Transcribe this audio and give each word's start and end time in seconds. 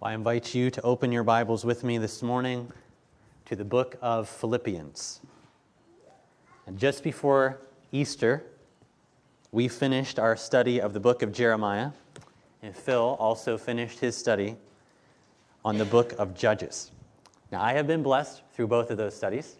Well, 0.00 0.10
I 0.10 0.14
invite 0.14 0.54
you 0.54 0.70
to 0.70 0.80
open 0.80 1.12
your 1.12 1.24
Bibles 1.24 1.62
with 1.62 1.84
me 1.84 1.98
this 1.98 2.22
morning 2.22 2.72
to 3.44 3.54
the 3.54 3.66
book 3.66 3.98
of 4.00 4.30
Philippians. 4.30 5.20
And 6.66 6.78
just 6.78 7.04
before 7.04 7.60
Easter, 7.92 8.42
we 9.52 9.68
finished 9.68 10.18
our 10.18 10.38
study 10.38 10.80
of 10.80 10.94
the 10.94 11.00
book 11.00 11.20
of 11.20 11.32
Jeremiah, 11.32 11.90
and 12.62 12.74
Phil 12.74 13.14
also 13.20 13.58
finished 13.58 13.98
his 13.98 14.16
study 14.16 14.56
on 15.66 15.76
the 15.76 15.84
book 15.84 16.14
of 16.18 16.34
Judges. 16.34 16.92
Now, 17.52 17.60
I 17.60 17.74
have 17.74 17.86
been 17.86 18.02
blessed 18.02 18.40
through 18.54 18.68
both 18.68 18.90
of 18.90 18.96
those 18.96 19.14
studies, 19.14 19.56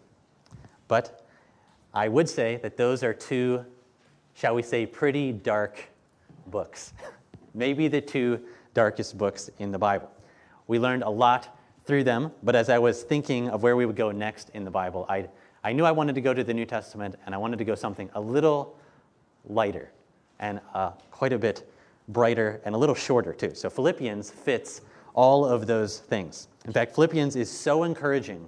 but 0.87 1.23
I 1.93 2.07
would 2.07 2.27
say 2.27 2.55
that 2.63 2.77
those 2.77 3.03
are 3.03 3.13
two, 3.13 3.63
shall 4.33 4.55
we 4.55 4.63
say, 4.63 4.87
pretty 4.87 5.33
dark 5.33 5.83
books. 6.47 6.93
Maybe 7.53 7.87
the 7.87 8.01
two 8.01 8.41
darkest 8.73 9.19
books 9.19 9.51
in 9.59 9.71
the 9.71 9.77
Bible. 9.77 10.09
We 10.71 10.79
learned 10.79 11.03
a 11.03 11.09
lot 11.09 11.53
through 11.83 12.05
them, 12.05 12.31
but 12.43 12.55
as 12.55 12.69
I 12.69 12.79
was 12.79 13.03
thinking 13.03 13.49
of 13.49 13.61
where 13.61 13.75
we 13.75 13.85
would 13.85 13.97
go 13.97 14.11
next 14.11 14.51
in 14.53 14.63
the 14.63 14.71
Bible, 14.71 15.05
I, 15.09 15.27
I 15.65 15.73
knew 15.73 15.83
I 15.83 15.91
wanted 15.91 16.15
to 16.15 16.21
go 16.21 16.33
to 16.33 16.45
the 16.45 16.53
New 16.53 16.65
Testament 16.65 17.15
and 17.25 17.35
I 17.35 17.37
wanted 17.37 17.59
to 17.59 17.65
go 17.65 17.75
something 17.75 18.09
a 18.13 18.21
little 18.21 18.77
lighter 19.43 19.91
and 20.39 20.61
uh, 20.73 20.91
quite 21.11 21.33
a 21.33 21.37
bit 21.37 21.69
brighter 22.07 22.61
and 22.63 22.73
a 22.73 22.77
little 22.77 22.95
shorter 22.95 23.33
too. 23.33 23.53
So 23.53 23.69
Philippians 23.69 24.31
fits 24.31 24.79
all 25.13 25.43
of 25.43 25.67
those 25.67 25.99
things. 25.99 26.47
In 26.63 26.71
fact, 26.71 26.95
Philippians 26.95 27.35
is 27.35 27.51
so 27.51 27.83
encouraging 27.83 28.47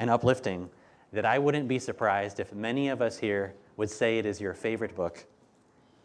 and 0.00 0.10
uplifting 0.10 0.68
that 1.12 1.24
I 1.24 1.38
wouldn't 1.38 1.68
be 1.68 1.78
surprised 1.78 2.40
if 2.40 2.52
many 2.52 2.88
of 2.88 3.00
us 3.00 3.16
here 3.16 3.54
would 3.76 3.90
say 3.90 4.18
it 4.18 4.26
is 4.26 4.40
your 4.40 4.54
favorite 4.54 4.96
book 4.96 5.24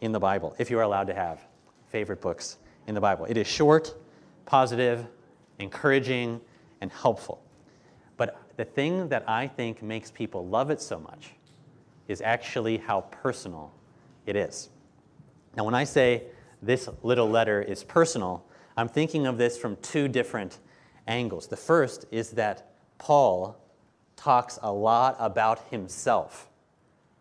in 0.02 0.12
the 0.12 0.20
Bible, 0.20 0.56
if 0.60 0.70
you 0.70 0.78
are 0.78 0.84
allowed 0.84 1.08
to 1.08 1.16
have 1.16 1.44
favorite 1.88 2.22
books 2.22 2.58
in 2.86 2.94
the 2.94 3.02
Bible. 3.02 3.26
It 3.26 3.36
is 3.36 3.48
short, 3.48 3.96
positive, 4.46 5.08
encouraging, 5.60 6.42
and 6.82 6.92
helpful. 6.92 7.42
But 8.18 8.42
the 8.58 8.66
thing 8.66 9.10
that 9.10 9.28
I 9.28 9.48
think 9.48 9.82
makes 9.82 10.12
people 10.12 10.48
love 10.48 10.70
it 10.70 10.82
so 10.82 11.00
much 11.00 11.32
is 12.08 12.22
actually 12.22 12.78
how 12.78 13.02
personal 13.02 13.74
it 14.26 14.36
is. 14.36 14.70
Now, 15.56 15.64
when 15.64 15.74
I 15.74 15.84
say 15.84 16.24
this 16.62 16.90
little 17.04 17.30
letter 17.30 17.62
is 17.62 17.84
personal, 17.84 18.46
I'm 18.78 18.90
thinking 18.90 19.26
of 19.26 19.38
this 19.38 19.58
from 19.58 19.78
two 19.78 20.08
different 20.08 20.60
angles. 21.08 21.48
The 21.48 21.58
first 21.58 22.06
is 22.12 22.32
that 22.32 22.72
Paul 22.98 23.58
talks 24.16 24.60
a 24.62 24.72
lot 24.72 25.16
about 25.20 25.60
himself 25.70 26.50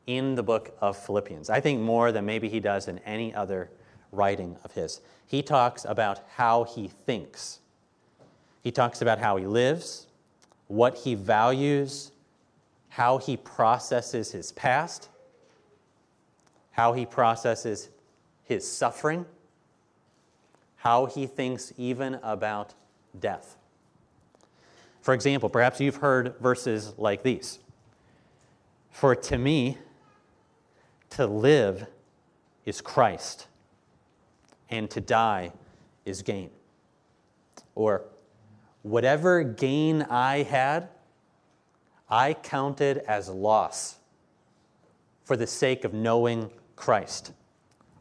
in 0.07 0.35
the 0.35 0.43
book 0.43 0.77
of 0.81 0.97
Philippians. 0.97 1.51
I 1.51 1.61
think 1.61 1.81
more 1.81 2.13
than 2.13 2.27
maybe 2.27 2.49
he 2.49 2.61
does 2.61 2.89
in 2.89 2.99
any 3.01 3.35
other 3.35 3.71
writing 4.13 4.57
of 4.65 4.73
his. 4.73 5.01
He 5.27 5.43
talks 5.43 5.85
about 5.85 6.21
how 6.37 6.65
he 6.65 6.89
thinks, 6.89 7.61
he 8.65 8.73
talks 8.73 9.03
about 9.03 9.19
how 9.19 9.37
he 9.37 9.47
lives, 9.47 10.07
what 10.69 10.97
he 10.97 11.15
values, 11.15 12.11
how 12.89 13.19
he 13.19 13.37
processes 13.37 14.33
his 14.33 14.53
past, 14.53 15.11
how 16.71 16.95
he 16.95 17.05
processes 17.05 17.91
his 18.43 18.67
suffering, 18.67 19.27
how 20.77 21.05
he 21.05 21.27
thinks 21.27 21.75
even 21.77 22.15
about 22.23 22.73
death. 23.21 23.57
For 25.03 25.13
example, 25.13 25.51
perhaps 25.51 25.79
you've 25.79 25.97
heard 25.97 26.35
verses 26.41 26.95
like 26.97 27.23
these 27.23 27.59
For 28.91 29.15
to 29.15 29.37
me, 29.37 29.77
to 31.11 31.27
live 31.27 31.87
is 32.65 32.81
Christ, 32.81 33.47
and 34.71 34.91
to 34.91 35.03
die 35.03 35.53
is 36.07 36.23
gain. 36.23 36.49
Or, 37.75 38.05
whatever 38.85 39.43
gain 39.43 40.03
I 40.03 40.43
had, 40.43 40.89
I 42.09 42.35
counted 42.35 42.99
as 42.99 43.31
loss 43.31 43.97
for 45.25 45.37
the 45.37 45.47
sake 45.47 45.85
of 45.85 45.95
knowing 45.95 46.51
Christ. 46.77 47.33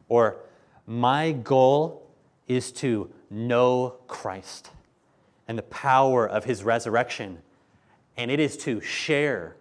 Or, 0.09 0.37
my 0.85 1.31
goal 1.31 2.05
is 2.49 2.71
to 2.73 3.09
know 3.29 3.95
Christ 4.07 4.71
and 5.47 5.57
the 5.57 5.63
power 5.63 6.27
of 6.27 6.43
his 6.43 6.63
resurrection, 6.63 7.39
and 8.17 8.29
it 8.29 8.41
is 8.41 8.57
to 8.57 8.81
share 8.81 9.55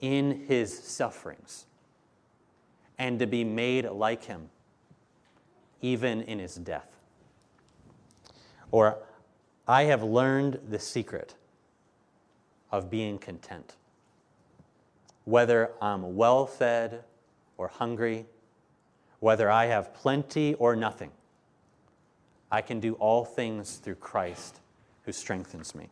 in 0.00 0.46
his 0.46 0.78
sufferings 0.78 1.66
and 2.96 3.18
to 3.18 3.26
be 3.26 3.42
made 3.42 3.86
like 3.86 4.22
him, 4.22 4.50
even 5.82 6.22
in 6.22 6.38
his 6.38 6.54
death. 6.54 6.96
Or, 8.70 8.98
I 9.68 9.84
have 9.84 10.02
learned 10.02 10.60
the 10.68 10.78
secret 10.78 11.34
of 12.70 12.90
being 12.90 13.18
content. 13.18 13.74
Whether 15.24 15.70
I'm 15.80 16.16
well 16.16 16.46
fed 16.46 17.02
or 17.56 17.68
hungry, 17.68 18.26
whether 19.18 19.50
I 19.50 19.66
have 19.66 19.92
plenty 19.94 20.54
or 20.54 20.76
nothing, 20.76 21.10
I 22.50 22.60
can 22.60 22.78
do 22.78 22.94
all 22.94 23.24
things 23.24 23.76
through 23.76 23.96
Christ 23.96 24.60
who 25.04 25.12
strengthens 25.12 25.74
me. 25.74 25.88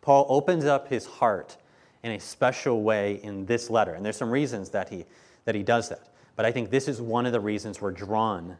Paul 0.00 0.26
opens 0.28 0.64
up 0.64 0.88
his 0.88 1.06
heart 1.06 1.56
in 2.02 2.12
a 2.12 2.20
special 2.20 2.82
way 2.82 3.20
in 3.22 3.46
this 3.46 3.70
letter, 3.70 3.94
and 3.94 4.04
there's 4.04 4.16
some 4.16 4.30
reasons 4.30 4.70
that 4.70 4.88
he, 4.88 5.06
that 5.44 5.54
he 5.54 5.62
does 5.62 5.88
that. 5.88 6.08
But 6.36 6.44
I 6.44 6.52
think 6.52 6.70
this 6.70 6.88
is 6.88 7.00
one 7.00 7.24
of 7.24 7.32
the 7.32 7.40
reasons 7.40 7.80
we're 7.80 7.92
drawn 7.92 8.58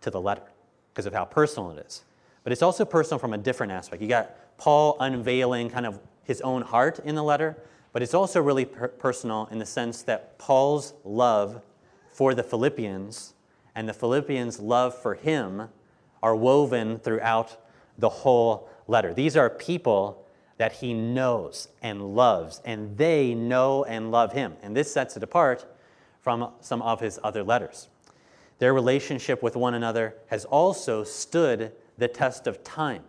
to 0.00 0.10
the 0.10 0.20
letter, 0.20 0.42
because 0.92 1.06
of 1.06 1.12
how 1.12 1.24
personal 1.24 1.70
it 1.70 1.86
is. 1.86 2.02
But 2.48 2.52
it's 2.52 2.62
also 2.62 2.86
personal 2.86 3.18
from 3.18 3.34
a 3.34 3.36
different 3.36 3.72
aspect. 3.72 4.00
You 4.00 4.08
got 4.08 4.34
Paul 4.56 4.96
unveiling 5.00 5.68
kind 5.68 5.84
of 5.84 6.00
his 6.22 6.40
own 6.40 6.62
heart 6.62 6.98
in 7.00 7.14
the 7.14 7.22
letter, 7.22 7.58
but 7.92 8.02
it's 8.02 8.14
also 8.14 8.40
really 8.40 8.64
per- 8.64 8.88
personal 8.88 9.50
in 9.50 9.58
the 9.58 9.66
sense 9.66 10.00
that 10.04 10.38
Paul's 10.38 10.94
love 11.04 11.60
for 12.10 12.32
the 12.32 12.42
Philippians 12.42 13.34
and 13.74 13.86
the 13.86 13.92
Philippians' 13.92 14.60
love 14.60 14.96
for 14.96 15.14
him 15.14 15.68
are 16.22 16.34
woven 16.34 16.98
throughout 16.98 17.58
the 17.98 18.08
whole 18.08 18.70
letter. 18.86 19.12
These 19.12 19.36
are 19.36 19.50
people 19.50 20.24
that 20.56 20.72
he 20.72 20.94
knows 20.94 21.68
and 21.82 22.16
loves, 22.16 22.62
and 22.64 22.96
they 22.96 23.34
know 23.34 23.84
and 23.84 24.10
love 24.10 24.32
him. 24.32 24.56
And 24.62 24.74
this 24.74 24.90
sets 24.90 25.18
it 25.18 25.22
apart 25.22 25.66
from 26.22 26.52
some 26.62 26.80
of 26.80 27.00
his 27.00 27.20
other 27.22 27.44
letters. 27.44 27.88
Their 28.58 28.72
relationship 28.72 29.42
with 29.42 29.54
one 29.54 29.74
another 29.74 30.14
has 30.28 30.46
also 30.46 31.04
stood 31.04 31.72
the 31.98 32.08
test 32.08 32.46
of 32.46 32.64
time, 32.64 33.02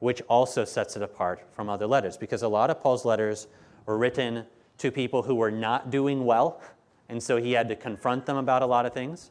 which 0.00 0.20
also 0.28 0.64
sets 0.64 0.96
it 0.96 1.02
apart 1.02 1.46
from 1.52 1.68
other 1.68 1.86
letters, 1.86 2.16
because 2.16 2.42
a 2.42 2.48
lot 2.48 2.68
of 2.68 2.80
Paul's 2.80 3.04
letters 3.04 3.46
were 3.86 3.96
written 3.96 4.44
to 4.78 4.90
people 4.90 5.22
who 5.22 5.34
were 5.34 5.50
not 5.50 5.90
doing 5.90 6.24
well, 6.24 6.60
and 7.08 7.22
so 7.22 7.36
he 7.36 7.52
had 7.52 7.68
to 7.68 7.76
confront 7.76 8.26
them 8.26 8.36
about 8.36 8.62
a 8.62 8.66
lot 8.66 8.86
of 8.86 8.92
things. 8.92 9.30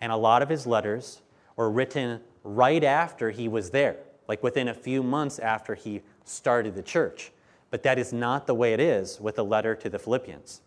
And 0.00 0.12
a 0.12 0.16
lot 0.16 0.42
of 0.42 0.48
his 0.48 0.66
letters 0.66 1.22
were 1.56 1.70
written 1.70 2.20
right 2.44 2.84
after 2.84 3.30
he 3.30 3.48
was 3.48 3.70
there, 3.70 3.96
like 4.28 4.42
within 4.42 4.68
a 4.68 4.74
few 4.74 5.02
months 5.02 5.38
after 5.38 5.74
he 5.74 6.02
started 6.24 6.74
the 6.74 6.82
church. 6.82 7.32
But 7.70 7.82
that 7.82 7.98
is 7.98 8.12
not 8.12 8.46
the 8.46 8.54
way 8.54 8.72
it 8.72 8.80
is 8.80 9.20
with 9.20 9.36
the 9.36 9.44
letter 9.44 9.74
to 9.74 9.90
the 9.90 9.98
Philippians. 9.98 10.62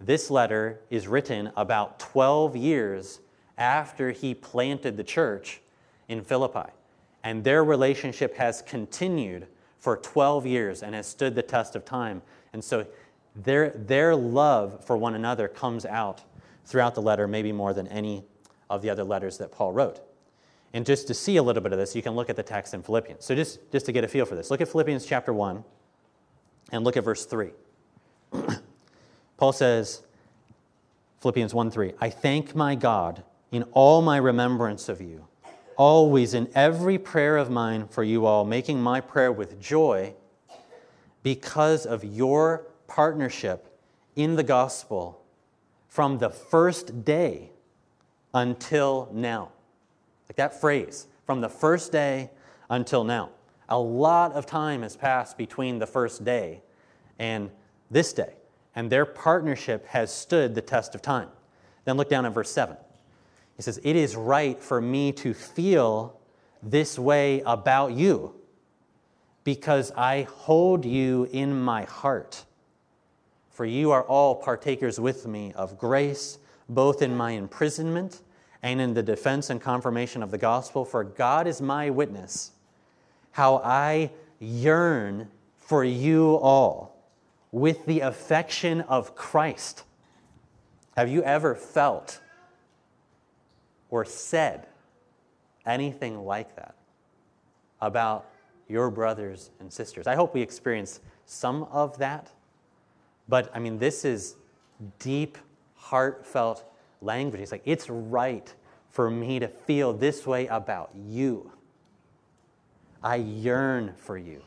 This 0.00 0.30
letter 0.30 0.80
is 0.90 1.08
written 1.08 1.50
about 1.56 1.98
12 1.98 2.54
years 2.54 3.20
after 3.56 4.10
he 4.10 4.34
planted 4.34 4.96
the 4.96 5.04
church 5.04 5.62
in 6.08 6.22
Philippi. 6.22 6.70
And 7.26 7.42
their 7.42 7.64
relationship 7.64 8.36
has 8.36 8.62
continued 8.62 9.48
for 9.80 9.96
12 9.96 10.46
years 10.46 10.84
and 10.84 10.94
has 10.94 11.08
stood 11.08 11.34
the 11.34 11.42
test 11.42 11.74
of 11.74 11.84
time. 11.84 12.22
And 12.52 12.62
so 12.62 12.86
their, 13.34 13.70
their 13.70 14.14
love 14.14 14.84
for 14.84 14.96
one 14.96 15.16
another 15.16 15.48
comes 15.48 15.84
out 15.84 16.22
throughout 16.66 16.94
the 16.94 17.02
letter, 17.02 17.26
maybe 17.26 17.50
more 17.50 17.74
than 17.74 17.88
any 17.88 18.22
of 18.70 18.80
the 18.80 18.90
other 18.90 19.02
letters 19.02 19.38
that 19.38 19.50
Paul 19.50 19.72
wrote. 19.72 19.98
And 20.72 20.86
just 20.86 21.08
to 21.08 21.14
see 21.14 21.36
a 21.36 21.42
little 21.42 21.64
bit 21.64 21.72
of 21.72 21.80
this, 21.80 21.96
you 21.96 22.02
can 22.02 22.14
look 22.14 22.30
at 22.30 22.36
the 22.36 22.44
text 22.44 22.74
in 22.74 22.82
Philippians. 22.84 23.24
So 23.24 23.34
just, 23.34 23.72
just 23.72 23.86
to 23.86 23.92
get 23.92 24.04
a 24.04 24.08
feel 24.08 24.24
for 24.24 24.36
this, 24.36 24.48
look 24.48 24.60
at 24.60 24.68
Philippians 24.68 25.04
chapter 25.04 25.32
1 25.32 25.64
and 26.70 26.84
look 26.84 26.96
at 26.96 27.02
verse 27.02 27.26
3. 27.26 27.50
Paul 29.36 29.52
says, 29.52 30.02
Philippians 31.22 31.52
1 31.52 31.72
3, 31.72 31.94
I 32.00 32.08
thank 32.08 32.54
my 32.54 32.76
God 32.76 33.24
in 33.50 33.64
all 33.72 34.00
my 34.00 34.16
remembrance 34.16 34.88
of 34.88 35.00
you, 35.00 35.26
always 35.76 36.34
in 36.34 36.48
every 36.54 36.98
prayer 36.98 37.36
of 37.36 37.50
mine 37.50 37.88
for 37.88 38.02
you 38.02 38.26
all, 38.26 38.44
making 38.44 38.80
my 38.80 39.00
prayer 39.00 39.32
with 39.32 39.60
joy 39.60 40.14
because 41.22 41.86
of 41.86 42.04
your 42.04 42.66
partnership 42.86 43.78
in 44.14 44.36
the 44.36 44.42
gospel 44.42 45.22
from 45.88 46.18
the 46.18 46.30
first 46.30 47.04
day 47.04 47.50
until 48.34 49.08
now. 49.12 49.50
Like 50.28 50.36
that 50.36 50.60
phrase, 50.60 51.06
from 51.24 51.40
the 51.40 51.48
first 51.48 51.92
day 51.92 52.30
until 52.70 53.04
now. 53.04 53.30
A 53.68 53.78
lot 53.78 54.32
of 54.32 54.46
time 54.46 54.82
has 54.82 54.96
passed 54.96 55.36
between 55.36 55.78
the 55.78 55.86
first 55.86 56.24
day 56.24 56.62
and 57.18 57.50
this 57.90 58.12
day, 58.12 58.34
and 58.74 58.90
their 58.90 59.04
partnership 59.04 59.86
has 59.86 60.12
stood 60.12 60.54
the 60.54 60.60
test 60.60 60.94
of 60.94 61.02
time. 61.02 61.28
Then 61.84 61.96
look 61.96 62.08
down 62.08 62.26
at 62.26 62.34
verse 62.34 62.50
7. 62.50 62.76
He 63.56 63.62
says, 63.62 63.80
It 63.82 63.96
is 63.96 64.14
right 64.16 64.62
for 64.62 64.80
me 64.80 65.12
to 65.12 65.34
feel 65.34 66.18
this 66.62 66.98
way 66.98 67.40
about 67.40 67.92
you 67.92 68.34
because 69.44 69.92
I 69.96 70.22
hold 70.22 70.84
you 70.84 71.28
in 71.32 71.58
my 71.60 71.84
heart. 71.84 72.44
For 73.50 73.64
you 73.64 73.90
are 73.92 74.02
all 74.02 74.34
partakers 74.34 75.00
with 75.00 75.26
me 75.26 75.52
of 75.54 75.78
grace, 75.78 76.38
both 76.68 77.00
in 77.00 77.16
my 77.16 77.30
imprisonment 77.30 78.20
and 78.62 78.80
in 78.80 78.92
the 78.92 79.02
defense 79.02 79.48
and 79.48 79.60
confirmation 79.60 80.22
of 80.22 80.30
the 80.30 80.38
gospel. 80.38 80.84
For 80.84 81.04
God 81.04 81.46
is 81.46 81.62
my 81.62 81.88
witness, 81.88 82.50
how 83.30 83.58
I 83.64 84.10
yearn 84.40 85.28
for 85.56 85.84
you 85.84 86.34
all 86.36 87.10
with 87.52 87.86
the 87.86 88.00
affection 88.00 88.82
of 88.82 89.14
Christ. 89.14 89.84
Have 90.96 91.08
you 91.08 91.22
ever 91.22 91.54
felt 91.54 92.20
or 93.96 94.04
said 94.04 94.66
anything 95.64 96.22
like 96.26 96.54
that 96.56 96.74
about 97.80 98.26
your 98.68 98.90
brothers 98.90 99.50
and 99.58 99.72
sisters? 99.72 100.06
I 100.06 100.14
hope 100.14 100.34
we 100.34 100.42
experience 100.42 101.00
some 101.24 101.62
of 101.64 101.96
that. 101.96 102.30
But 103.26 103.50
I 103.54 103.58
mean, 103.58 103.78
this 103.78 104.04
is 104.04 104.36
deep, 104.98 105.38
heartfelt 105.76 106.70
language. 107.00 107.40
He's 107.40 107.52
like, 107.52 107.62
it's 107.64 107.88
right 107.88 108.54
for 108.90 109.10
me 109.10 109.38
to 109.38 109.48
feel 109.48 109.94
this 109.94 110.26
way 110.26 110.46
about 110.48 110.90
you. 110.94 111.50
I 113.02 113.16
yearn 113.16 113.94
for 113.96 114.18
you 114.18 114.42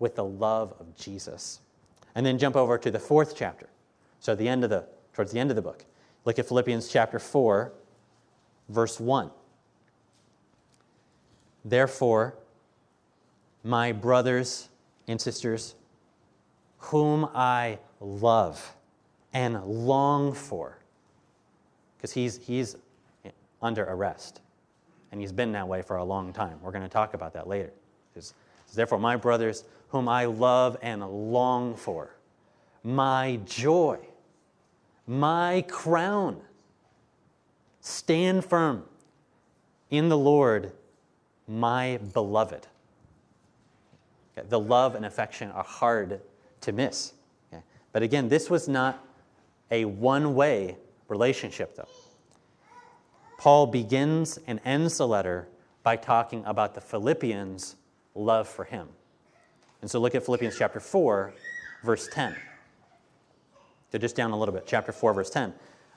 with 0.00 0.16
the 0.16 0.24
love 0.24 0.74
of 0.80 0.96
Jesus. 0.96 1.60
And 2.16 2.26
then 2.26 2.38
jump 2.38 2.56
over 2.56 2.76
to 2.76 2.90
the 2.90 2.98
fourth 2.98 3.36
chapter. 3.36 3.68
So 4.18 4.34
the 4.34 4.48
end 4.48 4.64
of 4.64 4.70
the 4.70 4.84
towards 5.12 5.30
the 5.30 5.38
end 5.38 5.50
of 5.50 5.56
the 5.56 5.62
book. 5.62 5.84
Look 6.24 6.40
at 6.40 6.48
Philippians 6.48 6.88
chapter 6.88 7.20
4, 7.20 7.72
verse 8.68 8.98
1. 9.00 9.30
Therefore, 11.64 12.34
my 13.62 13.92
brothers 13.92 14.68
and 15.08 15.20
sisters, 15.20 15.74
whom 16.78 17.28
I 17.34 17.78
love 18.00 18.74
and 19.32 19.62
long 19.64 20.32
for, 20.32 20.78
because 21.96 22.12
he's, 22.12 22.38
he's 22.38 22.76
under 23.62 23.84
arrest. 23.84 24.40
And 25.10 25.20
he's 25.20 25.32
been 25.32 25.52
that 25.52 25.66
way 25.66 25.80
for 25.80 25.96
a 25.96 26.04
long 26.04 26.32
time. 26.32 26.58
We're 26.60 26.72
going 26.72 26.82
to 26.82 26.88
talk 26.88 27.14
about 27.14 27.32
that 27.34 27.46
later. 27.46 27.72
Therefore, 28.74 28.98
my 28.98 29.16
brothers, 29.16 29.64
whom 29.88 30.08
I 30.08 30.24
love 30.24 30.76
and 30.82 31.06
long 31.30 31.76
for, 31.76 32.16
my 32.82 33.38
joy, 33.46 33.98
my 35.06 35.64
crown, 35.68 36.40
stand 37.84 38.44
firm 38.44 38.82
in 39.90 40.08
the 40.08 40.16
Lord, 40.16 40.72
my 41.46 41.98
beloved. 42.12 42.66
Okay, 44.36 44.46
the 44.48 44.58
love 44.58 44.94
and 44.94 45.04
affection 45.04 45.50
are 45.50 45.62
hard 45.62 46.20
to 46.62 46.72
miss. 46.72 47.12
Okay? 47.52 47.62
But 47.92 48.02
again, 48.02 48.28
this 48.28 48.48
was 48.48 48.68
not 48.68 49.06
a 49.70 49.84
one 49.84 50.34
way 50.34 50.76
relationship, 51.08 51.76
though. 51.76 51.88
Paul 53.38 53.66
begins 53.66 54.38
and 54.46 54.60
ends 54.64 54.96
the 54.96 55.06
letter 55.06 55.48
by 55.82 55.96
talking 55.96 56.42
about 56.46 56.74
the 56.74 56.80
Philippians' 56.80 57.76
love 58.14 58.48
for 58.48 58.64
him. 58.64 58.88
And 59.82 59.90
so 59.90 60.00
look 60.00 60.14
at 60.14 60.24
Philippians 60.24 60.56
chapter 60.56 60.80
4, 60.80 61.34
verse 61.82 62.08
10. 62.10 62.34
So 63.92 63.98
just 63.98 64.16
down 64.16 64.30
a 64.30 64.38
little 64.38 64.54
bit, 64.54 64.64
chapter 64.66 64.90
4, 64.90 65.12
verse 65.12 65.28
10. 65.28 65.52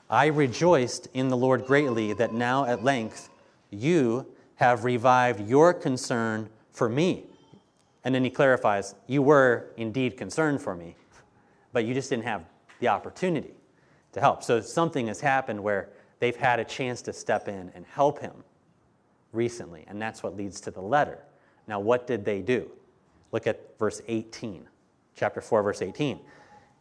I 0.10 0.28
rejoiced 0.28 1.08
in 1.14 1.28
the 1.28 1.38
Lord 1.38 1.66
greatly 1.66 2.14
that 2.14 2.34
now 2.34 2.66
at 2.66 2.84
length 2.84 3.30
you 3.70 4.26
have 4.56 4.86
revived 4.86 5.48
your 5.48 5.74
concern 5.74 6.50
for 6.72 6.88
me. 6.88 7.26
And 8.04 8.16
then 8.16 8.24
he 8.24 8.30
clarifies, 8.30 8.96
you 9.08 9.22
were 9.22 9.68
indeed 9.76 10.16
concerned 10.16 10.62
for 10.62 10.76
me, 10.76 10.96
but 11.74 11.84
you 11.84 11.94
just 11.94 12.10
didn't 12.10 12.24
have 12.24 12.46
the 12.80 12.88
opportunity 12.88 13.54
to 14.14 14.22
help. 14.22 14.44
So 14.44 14.62
something 14.62 15.08
has 15.08 15.20
happened 15.20 15.62
where 15.62 15.90
they've 16.20 16.36
had 16.36 16.60
a 16.60 16.64
chance 16.64 17.02
to 17.04 17.14
step 17.14 17.50
in 17.50 17.72
and 17.76 17.86
help 17.86 18.20
him 18.20 18.44
recently, 19.34 19.84
and 19.88 20.02
that's 20.02 20.24
what 20.24 20.38
leads 20.38 20.62
to 20.62 20.72
the 20.72 20.82
letter. 20.82 21.20
Now, 21.68 21.82
what 21.82 22.08
did 22.08 22.24
they 22.24 22.42
do? 22.42 22.72
Look 23.34 23.46
at 23.46 23.78
verse 23.78 24.02
18, 24.08 24.66
chapter 25.16 25.42
4, 25.42 25.64
verse 25.64 25.82
18. 25.82 26.20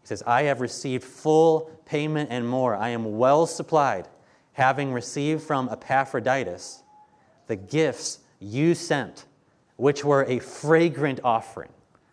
He 0.07 0.09
says, 0.11 0.23
I 0.25 0.43
have 0.43 0.61
received 0.61 1.03
full 1.03 1.63
payment 1.85 2.31
and 2.31 2.49
more. 2.49 2.77
I 2.77 2.91
am 2.91 3.19
well 3.19 3.45
supplied, 3.45 4.07
having 4.53 4.93
received 4.93 5.43
from 5.43 5.69
Epaphroditus 5.69 6.85
the 7.49 7.57
gifts 7.57 8.21
you 8.39 8.77
sent, 8.77 9.25
which 9.75 10.05
were 10.05 10.23
a 10.29 10.39
fragrant 10.39 11.19
offering, 11.25 11.71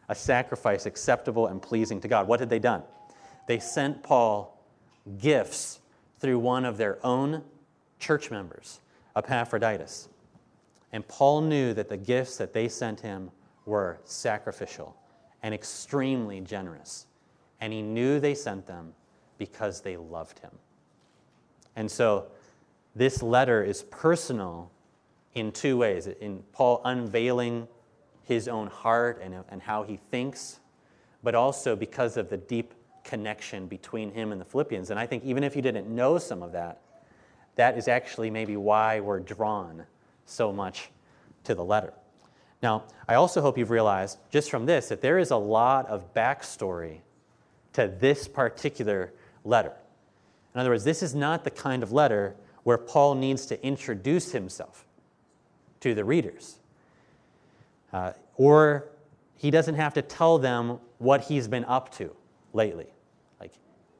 a 0.09 0.15
sacrifice 0.15 0.87
acceptable 0.87 1.45
and 1.45 1.61
pleasing 1.61 2.01
to 2.01 2.07
God. 2.07 2.27
What 2.27 2.39
had 2.39 2.49
they 2.49 2.57
done? 2.57 2.81
They 3.47 3.59
sent 3.59 4.01
Paul 4.01 4.59
gifts 5.21 5.77
through 6.17 6.39
one 6.39 6.65
of 6.65 6.77
their 6.77 6.97
own 7.05 7.43
church 7.99 8.31
members, 8.31 8.79
Epaphroditus. 9.15 10.09
And 10.91 11.07
Paul 11.07 11.41
knew 11.41 11.75
that 11.75 11.89
the 11.89 11.97
gifts 11.97 12.37
that 12.37 12.53
they 12.53 12.69
sent 12.69 13.01
him 13.01 13.29
were 13.67 13.99
sacrificial 14.03 14.97
and 15.43 15.53
extremely 15.53 16.41
generous. 16.41 17.05
And 17.63 17.71
he 17.71 17.81
knew 17.81 18.19
they 18.19 18.35
sent 18.35 18.67
them 18.67 18.91
because 19.37 19.79
they 19.79 19.95
loved 19.95 20.39
him. 20.39 20.51
And 21.77 21.89
so 21.89 22.27
this 22.93 23.23
letter 23.23 23.63
is 23.63 23.83
personal 23.83 24.69
in 25.33 25.53
two 25.53 25.77
ways 25.77 26.07
in 26.07 26.43
Paul 26.51 26.81
unveiling 26.83 27.69
his 28.23 28.49
own 28.49 28.67
heart 28.67 29.21
and, 29.23 29.45
and 29.47 29.61
how 29.61 29.83
he 29.83 29.95
thinks, 30.11 30.59
but 31.23 31.35
also 31.35 31.73
because 31.73 32.17
of 32.17 32.29
the 32.29 32.35
deep 32.35 32.73
connection 33.05 33.67
between 33.67 34.11
him 34.11 34.33
and 34.33 34.41
the 34.41 34.45
Philippians. 34.45 34.89
And 34.89 34.99
I 34.99 35.05
think 35.05 35.23
even 35.23 35.45
if 35.45 35.55
you 35.55 35.61
didn't 35.61 35.87
know 35.87 36.17
some 36.17 36.43
of 36.43 36.51
that, 36.51 36.81
that 37.55 37.77
is 37.77 37.87
actually 37.87 38.29
maybe 38.29 38.57
why 38.57 38.99
we're 38.99 39.21
drawn 39.21 39.85
so 40.25 40.51
much 40.51 40.89
to 41.45 41.55
the 41.55 41.63
letter. 41.63 41.93
Now, 42.61 42.83
I 43.07 43.15
also 43.15 43.39
hope 43.39 43.57
you've 43.57 43.71
realized 43.71 44.17
just 44.31 44.51
from 44.51 44.65
this 44.65 44.89
that 44.89 44.99
there 44.99 45.17
is 45.17 45.31
a 45.31 45.37
lot 45.37 45.87
of 45.87 46.13
backstory 46.13 46.99
to 47.73 47.87
this 47.99 48.27
particular 48.27 49.13
letter. 49.43 49.73
In 50.53 50.59
other 50.59 50.69
words, 50.69 50.83
this 50.83 51.03
is 51.03 51.15
not 51.15 51.43
the 51.43 51.51
kind 51.51 51.83
of 51.83 51.91
letter 51.91 52.35
where 52.63 52.77
Paul 52.77 53.15
needs 53.15 53.45
to 53.47 53.65
introduce 53.65 54.31
himself 54.31 54.85
to 55.81 55.93
the 55.93 56.05
readers. 56.05 56.59
Uh, 57.91 58.13
or 58.35 58.85
he 59.35 59.51
doesn't 59.51 59.75
have 59.75 59.93
to 59.95 60.01
tell 60.01 60.37
them 60.37 60.79
what 60.97 61.21
he's 61.21 61.47
been 61.47 61.65
up 61.65 61.93
to 61.95 62.15
lately. 62.53 62.87
Like, 63.39 63.51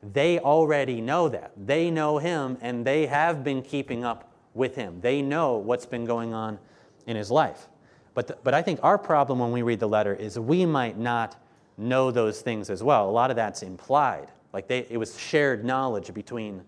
they 0.02 0.40
already 0.40 1.02
know 1.02 1.28
that. 1.30 1.52
They 1.58 1.92
know 1.92 2.18
him 2.18 2.58
and 2.62 2.86
they 2.86 3.08
have 3.08 3.44
been 3.44 3.62
keeping 3.62 4.06
up 4.06 4.32
with 4.54 4.76
him. 4.76 5.02
They 5.02 5.22
know 5.22 5.58
what's 5.58 5.86
been 5.86 6.06
going 6.06 6.34
on 6.34 6.60
in 7.08 7.18
his 7.18 7.30
life. 7.30 7.68
But, 8.14 8.28
the, 8.28 8.38
but 8.44 8.54
I 8.54 8.62
think 8.62 8.80
our 8.84 8.98
problem 8.98 9.40
when 9.40 9.52
we 9.52 9.64
read 9.64 9.80
the 9.80 9.90
letter 9.90 10.14
is 10.14 10.40
we 10.40 10.66
might 10.66 10.98
not 10.98 11.36
know 11.78 12.12
those 12.12 12.42
things 12.42 12.70
as 12.70 12.84
well. 12.84 13.10
A 13.10 13.12
lot 13.12 13.30
of 13.30 13.36
that's 13.36 13.64
implied. 13.64 14.30
Like 14.54 14.68
they, 14.68 14.86
it 14.90 14.98
was 14.98 15.18
shared 15.20 15.66
knowledge 15.66 16.14
between 16.14 16.62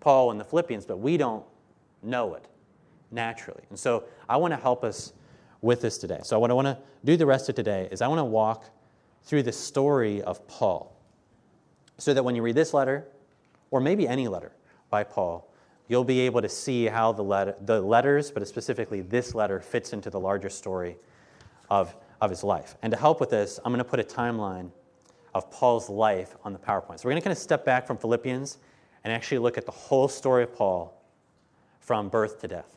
Paul 0.00 0.30
and 0.30 0.40
the 0.40 0.44
Philippians, 0.44 0.86
but 0.86 0.98
we 0.98 1.16
don't 1.16 1.44
know 2.02 2.34
it 2.34 2.46
naturally. 3.10 3.62
And 3.70 3.78
so 3.78 4.04
I 4.28 4.36
want 4.36 4.52
to 4.52 4.56
help 4.56 4.84
us 4.84 5.12
with 5.60 5.82
this 5.82 5.98
today. 5.98 6.20
So 6.22 6.38
what 6.38 6.50
I 6.50 6.54
want 6.54 6.66
to 6.66 6.78
do 7.04 7.16
the 7.16 7.26
rest 7.26 7.48
of 7.48 7.54
today 7.54 7.88
is 7.90 8.02
I 8.02 8.08
want 8.08 8.18
to 8.18 8.24
walk 8.24 8.64
through 9.22 9.42
the 9.42 9.52
story 9.52 10.22
of 10.22 10.46
Paul 10.48 10.96
so 11.98 12.14
that 12.14 12.22
when 12.22 12.34
you 12.34 12.42
read 12.42 12.54
this 12.54 12.72
letter, 12.72 13.06
or 13.70 13.80
maybe 13.80 14.08
any 14.08 14.26
letter 14.26 14.52
by 14.88 15.04
Paul, 15.04 15.52
you'll 15.88 16.04
be 16.04 16.20
able 16.20 16.40
to 16.40 16.48
see 16.48 16.86
how 16.86 17.12
the, 17.12 17.22
letter, 17.22 17.54
the 17.64 17.80
letters, 17.80 18.30
but 18.30 18.46
specifically 18.48 19.02
this 19.02 19.34
letter, 19.34 19.60
fits 19.60 19.92
into 19.92 20.08
the 20.08 20.18
larger 20.18 20.48
story 20.48 20.96
of, 21.68 21.94
of 22.20 22.30
his 22.30 22.44
life. 22.44 22.76
And 22.82 22.90
to 22.90 22.98
help 22.98 23.20
with 23.20 23.30
this, 23.30 23.58
I'm 23.64 23.72
going 23.72 23.78
to 23.78 23.88
put 23.88 24.00
a 24.00 24.04
timeline 24.04 24.70
of 25.34 25.50
Paul's 25.50 25.88
life 25.88 26.36
on 26.44 26.52
the 26.52 26.58
PowerPoint. 26.58 27.00
So 27.00 27.04
we're 27.04 27.12
going 27.12 27.22
to 27.22 27.24
kind 27.24 27.32
of 27.32 27.38
step 27.38 27.64
back 27.64 27.86
from 27.86 27.96
Philippians 27.96 28.58
and 29.04 29.12
actually 29.12 29.38
look 29.38 29.56
at 29.56 29.64
the 29.64 29.72
whole 29.72 30.08
story 30.08 30.42
of 30.42 30.54
Paul 30.54 31.02
from 31.78 32.08
birth 32.08 32.40
to 32.40 32.48
death. 32.48 32.76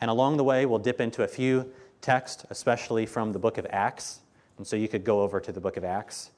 And 0.00 0.10
along 0.10 0.36
the 0.36 0.44
way, 0.44 0.66
we'll 0.66 0.78
dip 0.78 1.00
into 1.00 1.22
a 1.22 1.28
few 1.28 1.70
texts, 2.00 2.44
especially 2.50 3.06
from 3.06 3.32
the 3.32 3.38
book 3.38 3.58
of 3.58 3.66
Acts. 3.70 4.20
And 4.56 4.66
so 4.66 4.76
you 4.76 4.88
could 4.88 5.04
go 5.04 5.20
over 5.20 5.40
to 5.40 5.52
the 5.52 5.60
book 5.60 5.76
of 5.76 5.84
Acts 5.84 6.30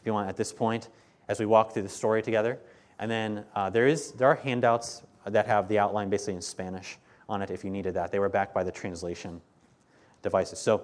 if 0.00 0.06
you 0.06 0.12
want 0.12 0.28
at 0.28 0.36
this 0.36 0.52
point 0.52 0.88
as 1.28 1.40
we 1.40 1.46
walk 1.46 1.72
through 1.72 1.82
the 1.82 1.88
story 1.88 2.22
together. 2.22 2.58
And 2.98 3.10
then 3.10 3.44
uh, 3.54 3.68
there, 3.70 3.86
is, 3.86 4.12
there 4.12 4.28
are 4.28 4.36
handouts 4.36 5.02
that 5.26 5.46
have 5.46 5.68
the 5.68 5.78
outline 5.78 6.08
basically 6.08 6.34
in 6.34 6.42
Spanish 6.42 6.98
on 7.28 7.42
it 7.42 7.50
if 7.50 7.64
you 7.64 7.70
needed 7.70 7.94
that. 7.94 8.12
They 8.12 8.18
were 8.18 8.28
backed 8.28 8.54
by 8.54 8.62
the 8.62 8.70
translation 8.70 9.40
devices. 10.22 10.58
So 10.58 10.82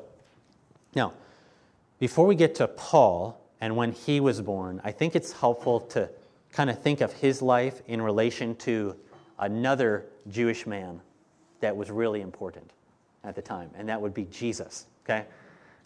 now, 0.95 1.13
before 1.99 2.27
we 2.27 2.35
get 2.35 2.55
to 2.57 2.69
Paul 2.69 3.41
and 3.61 3.77
when 3.77 3.93
he 3.93 4.21
was 4.21 4.41
born, 4.41 4.81
I 4.85 4.93
think 4.93 5.15
it's 5.15 5.33
helpful 5.33 5.81
to 5.81 6.11
kind 6.53 6.69
of 6.69 6.83
think 6.83 7.01
of 7.01 7.13
his 7.13 7.41
life 7.41 7.81
in 7.87 8.03
relation 8.03 8.55
to 8.57 8.97
another 9.39 10.07
Jewish 10.29 10.67
man 10.67 11.01
that 11.61 11.77
was 11.77 11.91
really 11.91 12.21
important 12.21 12.71
at 13.25 13.35
the 13.35 13.43
time, 13.43 13.71
and 13.77 13.89
that 13.89 14.01
would 14.01 14.13
be 14.13 14.25
Jesus. 14.25 14.87
Okay? 15.05 15.25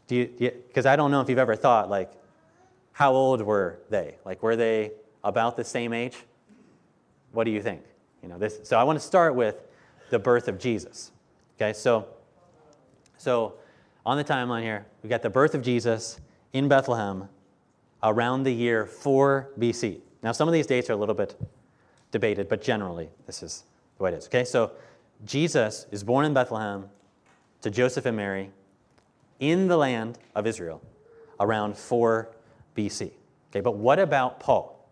Because 0.09 0.87
I 0.87 0.97
don't 0.97 1.11
know 1.11 1.21
if 1.21 1.29
you've 1.29 1.39
ever 1.39 1.57
thought 1.57 1.91
like, 1.91 2.11
how 2.93 3.13
old 3.13 3.43
were 3.43 3.81
they? 3.91 4.17
Like, 4.25 4.43
were 4.43 4.57
they 4.57 4.93
about 5.23 5.57
the 5.57 5.65
same 5.65 5.93
age? 5.93 6.17
What 7.33 7.45
do 7.45 7.51
you 7.51 7.61
think? 7.61 7.83
You 8.23 8.29
know 8.29 8.39
this. 8.39 8.61
So 8.63 8.79
I 8.79 8.85
want 8.85 8.99
to 8.99 9.05
start 9.05 9.35
with 9.35 9.57
the 10.11 10.19
birth 10.19 10.49
of 10.49 10.59
Jesus. 10.59 11.13
Okay, 11.57 11.73
so 11.73 12.07
so 13.19 13.55
on 14.07 14.17
the 14.17 14.25
timeline 14.25 14.63
here, 14.63 14.87
we've 15.03 15.11
got 15.11 15.23
the 15.23 15.29
birth 15.29 15.55
of 15.55 15.63
Jesus 15.63 16.21
in 16.53 16.69
Bethlehem 16.69 17.29
around 18.05 18.45
the 18.45 18.53
year 18.53 18.87
4 18.87 19.51
BC. 19.59 19.99
Now, 20.23 20.31
some 20.31 20.47
of 20.47 20.55
these 20.55 20.67
dates 20.67 20.89
are 20.89 20.93
a 20.93 20.97
little 20.97 21.15
bit 21.15 21.35
debated, 22.13 22.49
but 22.49 22.63
generally, 22.63 23.09
this 23.27 23.43
is 23.43 23.65
the 23.99 24.05
way 24.05 24.13
it 24.13 24.17
is. 24.17 24.27
Okay, 24.27 24.45
so 24.45 24.71
Jesus 25.25 25.87
is 25.91 26.05
born 26.05 26.25
in 26.25 26.33
Bethlehem 26.33 26.89
to 27.63 27.71
Joseph 27.71 28.07
and 28.07 28.17
Mary 28.17 28.51
in 29.41 29.67
the 29.67 29.77
land 29.77 30.19
of 30.37 30.47
Israel 30.47 30.81
around 31.41 31.77
4 31.77 32.29
BC. 32.77 33.11
Okay, 33.51 33.61
but 33.61 33.75
what 33.77 33.99
about 33.99 34.39
Paul? 34.39 34.89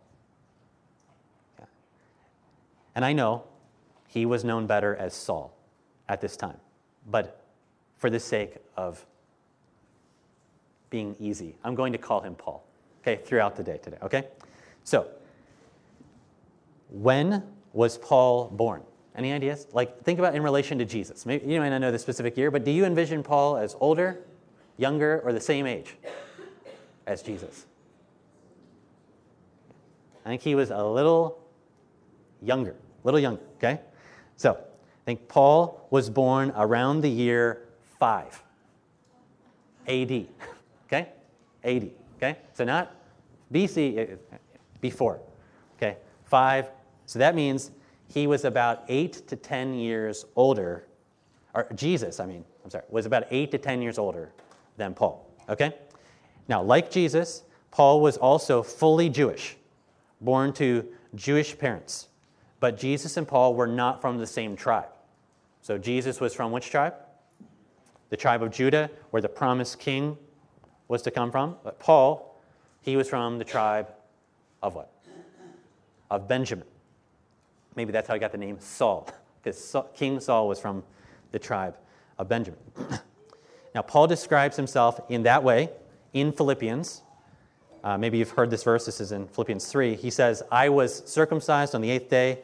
And 2.96 3.04
I 3.04 3.12
know 3.12 3.44
he 4.08 4.26
was 4.26 4.42
known 4.42 4.66
better 4.66 4.96
as 4.96 5.14
Saul 5.14 5.56
at 6.08 6.20
this 6.20 6.36
time, 6.36 6.56
but 7.08 7.43
for 8.04 8.10
the 8.10 8.20
sake 8.20 8.56
of 8.76 9.02
being 10.90 11.16
easy, 11.18 11.56
I'm 11.64 11.74
going 11.74 11.90
to 11.94 11.98
call 11.98 12.20
him 12.20 12.34
Paul, 12.34 12.62
okay, 13.00 13.16
throughout 13.24 13.56
the 13.56 13.62
day 13.62 13.78
today, 13.78 13.96
okay? 14.02 14.24
So, 14.82 15.06
when 16.90 17.42
was 17.72 17.96
Paul 17.96 18.50
born? 18.50 18.82
Any 19.16 19.32
ideas? 19.32 19.68
Like, 19.72 20.02
think 20.02 20.18
about 20.18 20.34
in 20.34 20.42
relation 20.42 20.76
to 20.80 20.84
Jesus. 20.84 21.24
Maybe, 21.24 21.50
you 21.50 21.58
may 21.60 21.70
not 21.70 21.78
know 21.78 21.90
the 21.90 21.98
specific 21.98 22.36
year, 22.36 22.50
but 22.50 22.62
do 22.62 22.70
you 22.70 22.84
envision 22.84 23.22
Paul 23.22 23.56
as 23.56 23.74
older, 23.80 24.20
younger, 24.76 25.22
or 25.24 25.32
the 25.32 25.40
same 25.40 25.64
age 25.66 25.96
as 27.06 27.22
Jesus? 27.22 27.64
I 30.26 30.28
think 30.28 30.42
he 30.42 30.54
was 30.54 30.70
a 30.70 30.84
little 30.84 31.40
younger, 32.42 32.72
a 32.72 33.06
little 33.06 33.20
younger, 33.20 33.40
okay? 33.56 33.80
So, 34.36 34.52
I 34.52 35.04
think 35.06 35.26
Paul 35.26 35.86
was 35.88 36.10
born 36.10 36.52
around 36.54 37.00
the 37.00 37.08
year 37.08 37.62
5 37.98 38.42
AD, 39.86 40.26
okay? 40.86 41.08
AD, 41.62 41.90
okay? 42.16 42.38
So, 42.52 42.64
not 42.64 42.94
BC, 43.52 44.18
before, 44.80 45.20
okay? 45.76 45.98
5. 46.24 46.70
So, 47.06 47.18
that 47.18 47.34
means 47.34 47.70
he 48.08 48.26
was 48.26 48.44
about 48.44 48.84
8 48.88 49.26
to 49.28 49.36
10 49.36 49.74
years 49.74 50.24
older, 50.36 50.86
or 51.54 51.66
Jesus, 51.74 52.20
I 52.20 52.26
mean, 52.26 52.44
I'm 52.64 52.70
sorry, 52.70 52.84
was 52.88 53.06
about 53.06 53.24
8 53.30 53.50
to 53.50 53.58
10 53.58 53.82
years 53.82 53.98
older 53.98 54.32
than 54.76 54.94
Paul, 54.94 55.28
okay? 55.48 55.74
Now, 56.48 56.62
like 56.62 56.90
Jesus, 56.90 57.42
Paul 57.70 58.00
was 58.00 58.16
also 58.16 58.62
fully 58.62 59.08
Jewish, 59.08 59.56
born 60.20 60.52
to 60.54 60.86
Jewish 61.14 61.58
parents. 61.58 62.08
But 62.60 62.78
Jesus 62.78 63.16
and 63.16 63.26
Paul 63.26 63.54
were 63.54 63.66
not 63.66 64.00
from 64.00 64.18
the 64.18 64.26
same 64.26 64.56
tribe. 64.56 64.88
So 65.60 65.76
Jesus 65.76 66.20
was 66.20 66.34
from 66.34 66.52
which 66.52 66.70
tribe? 66.70 66.94
The 68.14 68.18
tribe 68.18 68.44
of 68.44 68.52
Judah, 68.52 68.92
where 69.10 69.20
the 69.20 69.28
promised 69.28 69.80
king 69.80 70.16
was 70.86 71.02
to 71.02 71.10
come 71.10 71.32
from. 71.32 71.56
But 71.64 71.80
Paul, 71.80 72.40
he 72.80 72.96
was 72.96 73.08
from 73.08 73.38
the 73.38 73.44
tribe 73.44 73.88
of 74.62 74.76
what? 74.76 74.92
Of 76.12 76.28
Benjamin. 76.28 76.68
Maybe 77.74 77.90
that's 77.90 78.06
how 78.06 78.14
he 78.14 78.20
got 78.20 78.30
the 78.30 78.38
name 78.38 78.60
Saul, 78.60 79.10
because 79.42 79.74
King 79.96 80.20
Saul 80.20 80.46
was 80.46 80.60
from 80.60 80.84
the 81.32 81.40
tribe 81.40 81.76
of 82.16 82.28
Benjamin. 82.28 82.60
now, 83.74 83.82
Paul 83.82 84.06
describes 84.06 84.56
himself 84.56 85.00
in 85.08 85.24
that 85.24 85.42
way 85.42 85.70
in 86.12 86.30
Philippians. 86.30 87.02
Uh, 87.82 87.98
maybe 87.98 88.18
you've 88.18 88.30
heard 88.30 88.48
this 88.48 88.62
verse. 88.62 88.86
This 88.86 89.00
is 89.00 89.10
in 89.10 89.26
Philippians 89.26 89.66
3. 89.66 89.96
He 89.96 90.10
says, 90.10 90.40
I 90.52 90.68
was 90.68 91.02
circumcised 91.04 91.74
on 91.74 91.80
the 91.80 91.90
eighth 91.90 92.10
day. 92.10 92.42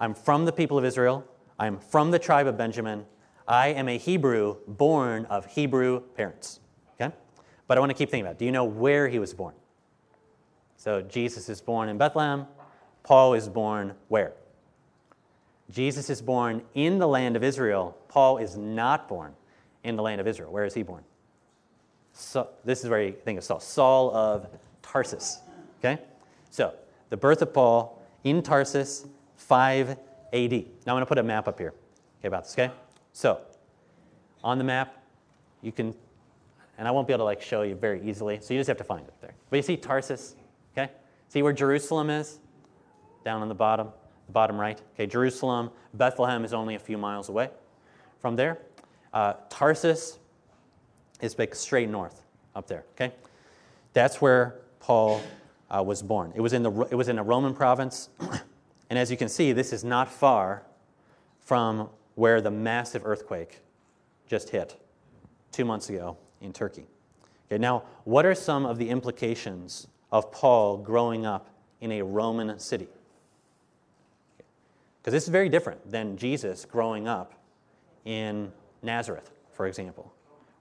I'm 0.00 0.14
from 0.14 0.46
the 0.46 0.52
people 0.52 0.78
of 0.78 0.86
Israel. 0.86 1.26
I'm 1.58 1.78
from 1.78 2.10
the 2.10 2.18
tribe 2.18 2.46
of 2.46 2.56
Benjamin. 2.56 3.04
I 3.50 3.68
am 3.70 3.88
a 3.88 3.98
Hebrew 3.98 4.58
born 4.68 5.24
of 5.24 5.44
Hebrew 5.44 6.02
parents. 6.14 6.60
Okay? 6.94 7.12
But 7.66 7.76
I 7.76 7.80
want 7.80 7.90
to 7.90 7.94
keep 7.94 8.08
thinking 8.08 8.24
about 8.24 8.36
it. 8.36 8.38
Do 8.38 8.44
you 8.44 8.52
know 8.52 8.64
where 8.64 9.08
he 9.08 9.18
was 9.18 9.34
born? 9.34 9.54
So 10.76 11.02
Jesus 11.02 11.48
is 11.48 11.60
born 11.60 11.88
in 11.88 11.98
Bethlehem. 11.98 12.46
Paul 13.02 13.34
is 13.34 13.48
born 13.48 13.94
where? 14.06 14.34
Jesus 15.68 16.10
is 16.10 16.22
born 16.22 16.62
in 16.74 16.98
the 16.98 17.08
land 17.08 17.34
of 17.34 17.42
Israel. 17.42 17.96
Paul 18.06 18.38
is 18.38 18.56
not 18.56 19.08
born 19.08 19.34
in 19.82 19.96
the 19.96 20.02
land 20.02 20.20
of 20.20 20.28
Israel. 20.28 20.52
Where 20.52 20.64
is 20.64 20.74
he 20.74 20.84
born? 20.84 21.02
So, 22.12 22.48
this 22.64 22.84
is 22.84 22.90
where 22.90 23.02
you 23.02 23.12
think 23.12 23.38
of 23.38 23.44
Saul. 23.44 23.60
Saul 23.60 24.14
of 24.14 24.46
Tarsus. 24.82 25.38
Okay? 25.78 26.00
So, 26.50 26.74
the 27.08 27.16
birth 27.16 27.42
of 27.42 27.54
Paul 27.54 28.02
in 28.24 28.42
Tarsus, 28.42 29.06
5 29.36 29.90
AD. 29.90 29.96
Now 30.32 30.58
I'm 30.58 30.64
going 30.86 31.00
to 31.00 31.06
put 31.06 31.18
a 31.18 31.22
map 31.22 31.48
up 31.48 31.58
here 31.58 31.72
okay, 32.18 32.28
about 32.28 32.44
this, 32.44 32.52
okay? 32.52 32.70
So, 33.12 33.40
on 34.42 34.58
the 34.58 34.64
map, 34.64 35.02
you 35.62 35.72
can, 35.72 35.94
and 36.78 36.88
I 36.88 36.90
won't 36.90 37.06
be 37.06 37.12
able 37.12 37.20
to 37.20 37.24
like 37.24 37.42
show 37.42 37.62
you 37.62 37.74
very 37.74 38.02
easily, 38.08 38.38
so 38.40 38.54
you 38.54 38.60
just 38.60 38.68
have 38.68 38.78
to 38.78 38.84
find 38.84 39.06
it 39.06 39.14
there. 39.20 39.34
But 39.50 39.56
you 39.56 39.62
see 39.62 39.76
Tarsus, 39.76 40.36
okay? 40.72 40.90
See 41.28 41.42
where 41.42 41.52
Jerusalem 41.52 42.10
is? 42.10 42.38
Down 43.24 43.42
on 43.42 43.48
the 43.48 43.54
bottom 43.54 43.92
the 44.30 44.32
bottom 44.32 44.60
right. 44.60 44.80
Okay, 44.94 45.06
Jerusalem, 45.06 45.70
Bethlehem 45.94 46.44
is 46.44 46.54
only 46.54 46.76
a 46.76 46.78
few 46.78 46.96
miles 46.96 47.28
away 47.28 47.50
from 48.20 48.36
there. 48.36 48.58
Uh, 49.12 49.34
Tarsus 49.48 50.20
is 51.20 51.36
like 51.36 51.54
straight 51.54 51.88
north 51.88 52.22
up 52.54 52.68
there. 52.68 52.84
Okay, 52.92 53.12
that's 53.92 54.20
where 54.20 54.60
Paul 54.78 55.20
uh, 55.68 55.82
was 55.82 56.00
born. 56.00 56.32
It 56.36 56.40
was 56.40 56.52
in 56.52 56.62
the 56.62 56.70
it 56.90 56.94
was 56.94 57.08
in 57.08 57.18
a 57.18 57.24
Roman 57.24 57.54
province, 57.54 58.08
and 58.90 58.98
as 58.98 59.10
you 59.10 59.16
can 59.16 59.28
see, 59.28 59.52
this 59.52 59.72
is 59.72 59.82
not 59.82 60.08
far 60.08 60.62
from 61.40 61.88
where 62.20 62.42
the 62.42 62.50
massive 62.50 63.06
earthquake 63.06 63.60
just 64.28 64.50
hit 64.50 64.78
two 65.52 65.64
months 65.64 65.88
ago 65.88 66.18
in 66.42 66.52
Turkey. 66.52 66.84
Okay, 67.46 67.56
now 67.56 67.82
what 68.04 68.26
are 68.26 68.34
some 68.34 68.66
of 68.66 68.76
the 68.76 68.90
implications 68.90 69.86
of 70.12 70.30
Paul 70.30 70.76
growing 70.76 71.24
up 71.24 71.48
in 71.80 71.92
a 71.92 72.02
Roman 72.02 72.58
city? 72.58 72.88
Because 74.98 75.12
this 75.14 75.22
is 75.22 75.30
very 75.30 75.48
different 75.48 75.90
than 75.90 76.18
Jesus 76.18 76.66
growing 76.66 77.08
up 77.08 77.32
in 78.04 78.52
Nazareth, 78.82 79.30
for 79.54 79.66
example, 79.66 80.12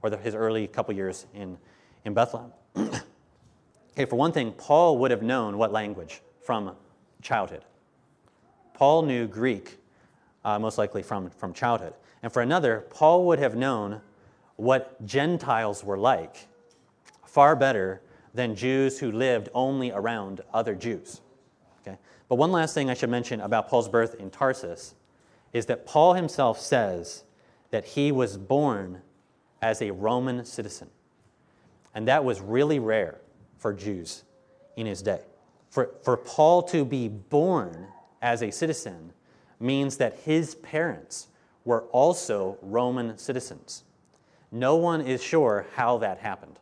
or 0.01 0.10
the, 0.10 0.16
his 0.16 0.36
early 0.36 0.66
couple 0.66 0.96
years 0.96 1.25
in, 1.34 1.58
in 2.06 2.13
Bethlehem. 2.13 2.54
okay, 2.78 4.06
for 4.06 4.16
one 4.16 4.32
thing, 4.32 4.54
Paul 4.54 4.98
would 5.00 5.12
have 5.12 5.24
known 5.24 5.58
what 5.58 5.74
language 5.74 6.22
from 6.42 6.74
childhood. 7.22 7.66
Paul 8.74 9.01
knew 9.01 9.28
Greek, 9.28 9.78
uh, 10.43 10.60
most 10.60 10.77
likely 10.77 11.03
from, 11.03 11.29
from 11.29 11.53
childhood. 11.53 11.93
And 12.24 12.31
for 12.31 12.41
another, 12.41 12.86
Paul 12.89 13.25
would 13.27 13.39
have 13.39 13.55
known 13.55 14.01
what 14.55 15.05
Gentiles 15.05 15.84
were 15.84 15.98
like 15.98 16.48
far 17.25 17.55
better 17.55 18.01
than 18.34 18.55
Jews 18.55 19.00
who 19.00 19.12
lived 19.12 19.50
only 19.53 19.91
around 19.91 20.41
other 20.53 20.75
Jews. 20.75 21.22
Okay? 21.81 21.98
But 22.27 22.36
one 22.36 22.51
last 22.51 22.74
thing 22.74 22.89
I 22.89 22.93
should 22.93 23.10
mention 23.10 23.41
about 23.41 23.69
Paul's 23.69 23.89
birth 23.89 24.15
in 24.15 24.29
Tarsus 24.29 24.96
is 25.53 25.65
that 25.67 25.86
Paul 25.86 26.13
himself 26.13 26.60
says 26.60 27.24
that 27.72 27.86
he 27.86 28.12
was 28.12 28.38
born 28.38 29.01
as 29.62 29.81
a 29.81 29.91
Roman 29.91 30.46
citizen. 30.46 30.89
And 31.96 32.08
that 32.08 32.24
was 32.24 32.39
really 32.41 32.79
rare 32.79 33.19
for 33.58 33.74
Jews 33.74 34.24
in 34.75 34.86
his 34.86 35.01
day. 35.01 35.22
For, 35.69 35.91
for 36.03 36.17
Paul 36.17 36.63
to 36.63 36.86
be 36.86 37.08
born 37.08 37.88
as 38.22 38.41
a 38.41 38.51
citizen 38.51 39.13
means 39.60 39.98
that 39.98 40.20
his 40.20 40.56
parents 40.56 41.28
were 41.66 41.84
also 41.92 42.58
Roman 42.62 43.18
citizens. 43.18 43.84
No 44.51 44.75
one 44.75 45.01
is 45.01 45.22
sure 45.22 45.68
how 45.75 45.98
that 46.00 46.20
happened. 46.20 46.60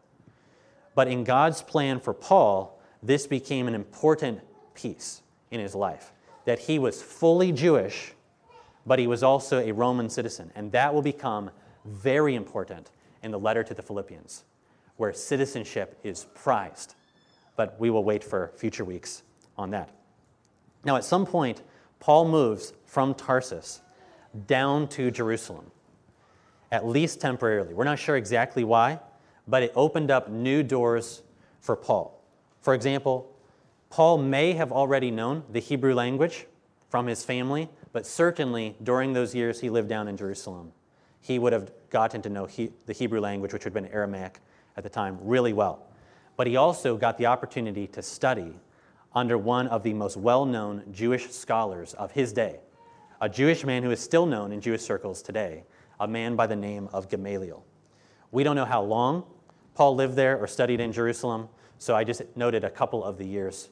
But 0.95 1.07
in 1.07 1.23
God's 1.23 1.61
plan 1.61 1.99
for 1.99 2.13
Paul, 2.13 2.79
this 3.03 3.27
became 3.27 3.67
an 3.67 3.75
important 3.75 4.41
piece 4.73 5.21
in 5.51 5.59
his 5.59 5.75
life 5.75 6.11
that 6.45 6.59
he 6.59 6.79
was 6.79 7.01
fully 7.03 7.51
Jewish, 7.51 8.13
but 8.85 8.99
he 8.99 9.05
was 9.05 9.21
also 9.21 9.59
a 9.59 9.73
Roman 9.73 10.09
citizen. 10.09 10.49
And 10.55 10.71
that 10.71 10.93
will 10.93 11.01
become 11.01 11.51
very 11.85 12.35
important 12.35 12.91
in 13.21 13.31
the 13.31 13.39
letter 13.39 13.63
to 13.63 13.73
the 13.73 13.81
Philippians, 13.81 14.45
where 14.95 15.11
citizenship 15.11 15.99
is 16.03 16.25
prized. 16.33 16.95
But 17.57 17.77
we 17.79 17.89
will 17.89 18.03
wait 18.03 18.23
for 18.23 18.53
future 18.55 18.85
weeks 18.85 19.23
on 19.57 19.71
that. 19.71 19.89
Now, 20.85 20.95
at 20.95 21.03
some 21.03 21.25
point, 21.25 21.63
Paul 21.99 22.27
moves 22.27 22.73
from 22.85 23.13
Tarsus 23.13 23.81
down 24.45 24.87
to 24.89 25.09
Jerusalem, 25.11 25.71
at 26.71 26.85
least 26.85 27.19
temporarily. 27.19 27.73
We're 27.73 27.83
not 27.83 27.99
sure 27.99 28.15
exactly 28.15 28.63
why, 28.63 28.99
but 29.47 29.63
it 29.63 29.71
opened 29.75 30.11
up 30.11 30.29
new 30.29 30.63
doors 30.63 31.23
for 31.59 31.75
Paul. 31.75 32.21
For 32.61 32.73
example, 32.73 33.33
Paul 33.89 34.17
may 34.17 34.53
have 34.53 34.71
already 34.71 35.11
known 35.11 35.43
the 35.51 35.59
Hebrew 35.59 35.93
language 35.93 36.45
from 36.89 37.07
his 37.07 37.23
family, 37.23 37.69
but 37.93 38.05
certainly 38.05 38.75
during 38.83 39.13
those 39.13 39.33
years 39.33 39.61
he 39.61 39.69
lived 39.69 39.89
down 39.89 40.07
in 40.07 40.17
Jerusalem, 40.17 40.73
he 41.21 41.39
would 41.39 41.53
have 41.53 41.71
gotten 41.89 42.21
to 42.21 42.29
know 42.29 42.45
he, 42.45 42.71
the 42.85 42.93
Hebrew 42.93 43.19
language, 43.19 43.53
which 43.53 43.63
would 43.63 43.73
have 43.73 43.83
been 43.83 43.91
Aramaic 43.91 44.39
at 44.75 44.83
the 44.83 44.89
time, 44.89 45.17
really 45.21 45.53
well. 45.53 45.85
But 46.35 46.47
he 46.47 46.55
also 46.55 46.97
got 46.97 47.17
the 47.17 47.25
opportunity 47.25 47.87
to 47.87 48.01
study 48.01 48.53
under 49.13 49.37
one 49.37 49.67
of 49.67 49.83
the 49.83 49.93
most 49.93 50.17
well 50.17 50.45
known 50.45 50.83
Jewish 50.91 51.31
scholars 51.31 51.93
of 51.93 52.11
his 52.11 52.33
day, 52.33 52.59
a 53.21 53.29
Jewish 53.29 53.63
man 53.63 53.83
who 53.83 53.91
is 53.91 53.99
still 53.99 54.25
known 54.25 54.51
in 54.51 54.61
Jewish 54.61 54.81
circles 54.81 55.21
today, 55.21 55.63
a 55.99 56.07
man 56.07 56.35
by 56.35 56.47
the 56.47 56.55
name 56.55 56.89
of 56.93 57.09
Gamaliel. 57.09 57.65
We 58.31 58.43
don't 58.43 58.55
know 58.55 58.65
how 58.65 58.83
long 58.83 59.23
Paul 59.73 59.95
lived 59.95 60.15
there 60.15 60.37
or 60.37 60.47
studied 60.47 60.79
in 60.79 60.91
Jerusalem, 60.91 61.49
so 61.77 61.95
I 61.95 62.03
just 62.03 62.21
noted 62.35 62.63
a 62.63 62.69
couple 62.69 63.03
of 63.03 63.17
the 63.17 63.25
years 63.25 63.69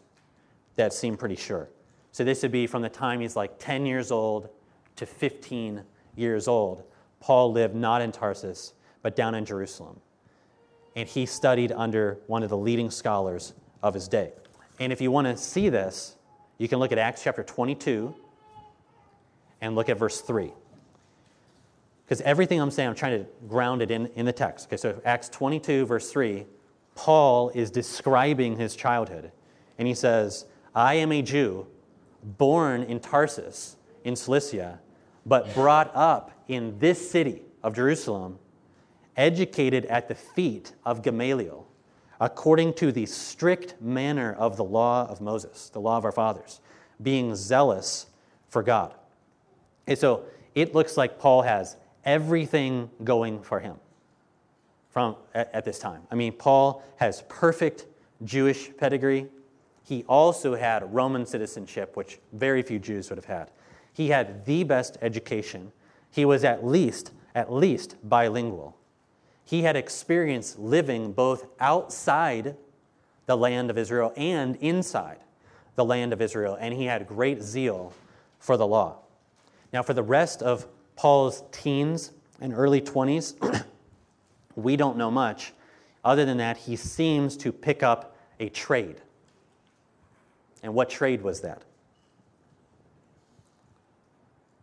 that 0.75 0.93
seem 0.93 1.17
pretty 1.17 1.35
sure. 1.35 1.69
So 2.11 2.23
this 2.23 2.43
would 2.43 2.51
be 2.51 2.67
from 2.67 2.81
the 2.81 2.89
time 2.89 3.19
he's 3.19 3.35
like 3.35 3.59
10 3.59 3.85
years 3.85 4.11
old 4.11 4.49
to 4.95 5.05
15 5.05 5.83
years 6.15 6.47
old. 6.47 6.83
Paul 7.19 7.51
lived 7.51 7.75
not 7.75 8.01
in 8.01 8.11
Tarsus, 8.11 8.73
but 9.01 9.15
down 9.15 9.35
in 9.35 9.45
Jerusalem. 9.45 9.99
And 10.95 11.09
he 11.09 11.25
studied 11.25 11.71
under 11.71 12.19
one 12.27 12.43
of 12.43 12.49
the 12.49 12.57
leading 12.57 12.89
scholars 12.89 13.53
of 13.83 13.93
his 13.93 14.07
day. 14.07 14.31
And 14.79 14.91
if 14.91 15.01
you 15.01 15.11
want 15.11 15.27
to 15.27 15.37
see 15.37 15.69
this, 15.69 16.15
you 16.57 16.67
can 16.67 16.79
look 16.79 16.91
at 16.91 16.97
Acts 16.97 17.23
chapter 17.23 17.43
22 17.43 18.15
and 19.61 19.75
look 19.75 19.89
at 19.89 19.97
verse 19.97 20.21
3. 20.21 20.51
Because 22.05 22.21
everything 22.21 22.59
I'm 22.61 22.71
saying, 22.71 22.89
I'm 22.89 22.95
trying 22.95 23.23
to 23.23 23.29
ground 23.47 23.81
it 23.81 23.89
in, 23.89 24.07
in 24.15 24.25
the 24.25 24.33
text. 24.33 24.67
Okay, 24.67 24.77
so 24.77 25.01
Acts 25.05 25.27
22, 25.29 25.85
verse 25.85 26.11
3, 26.11 26.45
Paul 26.93 27.49
is 27.49 27.71
describing 27.71 28.57
his 28.57 28.75
childhood. 28.75 29.31
And 29.77 29.87
he 29.87 29.93
says, 29.93 30.45
I 30.73 30.95
am 30.95 31.11
a 31.11 31.21
Jew 31.21 31.67
born 32.23 32.83
in 32.83 32.99
Tarsus 32.99 33.77
in 34.03 34.15
Cilicia, 34.15 34.79
but 35.25 35.53
brought 35.53 35.91
up 35.95 36.31
in 36.47 36.77
this 36.79 37.09
city 37.09 37.41
of 37.63 37.75
Jerusalem, 37.75 38.37
educated 39.17 39.85
at 39.85 40.07
the 40.07 40.15
feet 40.15 40.73
of 40.85 41.01
Gamaliel, 41.01 41.67
according 42.19 42.73
to 42.73 42.91
the 42.91 43.05
strict 43.05 43.81
manner 43.81 44.33
of 44.33 44.57
the 44.57 44.63
law 44.63 45.07
of 45.07 45.21
Moses, 45.21 45.69
the 45.69 45.79
law 45.79 45.97
of 45.97 46.05
our 46.05 46.11
fathers, 46.11 46.61
being 47.01 47.35
zealous 47.35 48.07
for 48.47 48.63
God. 48.63 48.93
And 49.87 49.97
so 49.97 50.23
it 50.53 50.73
looks 50.73 50.97
like 50.97 51.19
Paul 51.19 51.41
has 51.41 51.75
everything 52.05 52.89
going 53.03 53.41
for 53.41 53.59
him 53.59 53.75
from 54.89 55.15
at, 55.33 55.53
at 55.53 55.65
this 55.65 55.79
time. 55.79 56.01
I 56.09 56.15
mean, 56.15 56.31
Paul 56.31 56.83
has 56.97 57.23
perfect 57.27 57.85
Jewish 58.23 58.75
pedigree. 58.77 59.27
He 59.83 60.03
also 60.07 60.55
had 60.55 60.93
Roman 60.93 61.25
citizenship, 61.25 61.97
which 61.97 62.19
very 62.33 62.61
few 62.61 62.79
Jews 62.79 63.09
would 63.09 63.17
have 63.17 63.25
had. 63.25 63.51
He 63.93 64.09
had 64.09 64.45
the 64.45 64.63
best 64.63 64.97
education. 65.01 65.71
He 66.11 66.25
was 66.25 66.43
at 66.43 66.65
least 66.65 67.11
at 67.35 67.51
least 67.51 67.97
bilingual. 68.03 68.75
He 69.45 69.61
had 69.61 69.75
experience 69.75 70.57
living 70.57 71.13
both 71.13 71.47
outside 71.59 72.55
the 73.27 73.37
land 73.37 73.69
of 73.69 73.77
Israel 73.77 74.11
and 74.17 74.55
inside 74.57 75.19
the 75.75 75.85
land 75.85 76.13
of 76.13 76.21
Israel, 76.21 76.57
and 76.59 76.73
he 76.73 76.85
had 76.85 77.07
great 77.07 77.41
zeal 77.41 77.93
for 78.39 78.57
the 78.57 78.65
law. 78.65 78.97
Now, 79.71 79.83
for 79.83 79.93
the 79.93 80.03
rest 80.03 80.41
of 80.41 80.65
Paul's 80.95 81.43
teens 81.51 82.11
and 82.41 82.53
early 82.53 82.81
20s, 82.81 83.65
we 84.55 84.75
don't 84.75 84.97
know 84.97 85.11
much. 85.11 85.53
Other 86.03 86.25
than 86.25 86.37
that, 86.37 86.57
he 86.57 86.75
seems 86.75 87.35
to 87.37 87.51
pick 87.51 87.83
up 87.83 88.15
a 88.39 88.49
trade. 88.49 89.01
And 90.63 90.73
what 90.73 90.89
trade 90.89 91.21
was 91.21 91.41
that? 91.41 91.63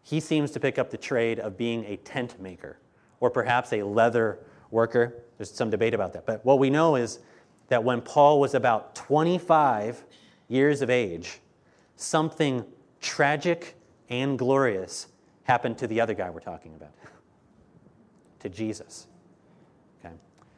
He 0.02 0.18
seems 0.20 0.50
to 0.52 0.60
pick 0.60 0.78
up 0.78 0.90
the 0.90 0.96
trade 0.96 1.38
of 1.38 1.56
being 1.56 1.84
a 1.84 1.96
tent 1.96 2.40
maker 2.40 2.78
or 3.20 3.30
perhaps 3.30 3.72
a 3.72 3.82
leather 3.82 4.38
worker. 4.72 5.22
There's 5.38 5.52
some 5.52 5.70
debate 5.70 5.94
about 5.94 6.12
that. 6.14 6.26
But 6.26 6.44
what 6.44 6.58
we 6.58 6.70
know 6.70 6.96
is 6.96 7.20
that 7.68 7.84
when 7.84 8.00
Paul 8.00 8.40
was 8.40 8.54
about 8.54 8.94
25 8.96 10.04
years 10.48 10.82
of 10.82 10.90
age, 10.90 11.38
something 11.96 12.64
tragic 13.00 13.76
and 14.08 14.38
glorious 14.38 15.06
happened 15.44 15.78
to 15.78 15.86
the 15.86 16.00
other 16.00 16.14
guy 16.14 16.30
we're 16.30 16.40
talking 16.40 16.74
about, 16.74 16.92
to 18.40 18.48
Jesus. 18.48 19.06
Okay? 20.00 20.14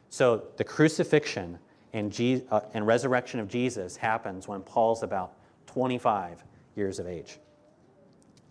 So 0.09 0.45
the 0.57 0.63
crucifixion 0.63 1.59
and, 1.93 2.11
Je- 2.11 2.43
uh, 2.51 2.61
and 2.73 2.85
resurrection 2.85 3.39
of 3.39 3.47
Jesus 3.47 3.95
happens 3.95 4.47
when 4.47 4.61
Paul's 4.61 5.03
about 5.03 5.33
25 5.67 6.43
years 6.75 6.99
of 6.99 7.07
age. 7.07 7.39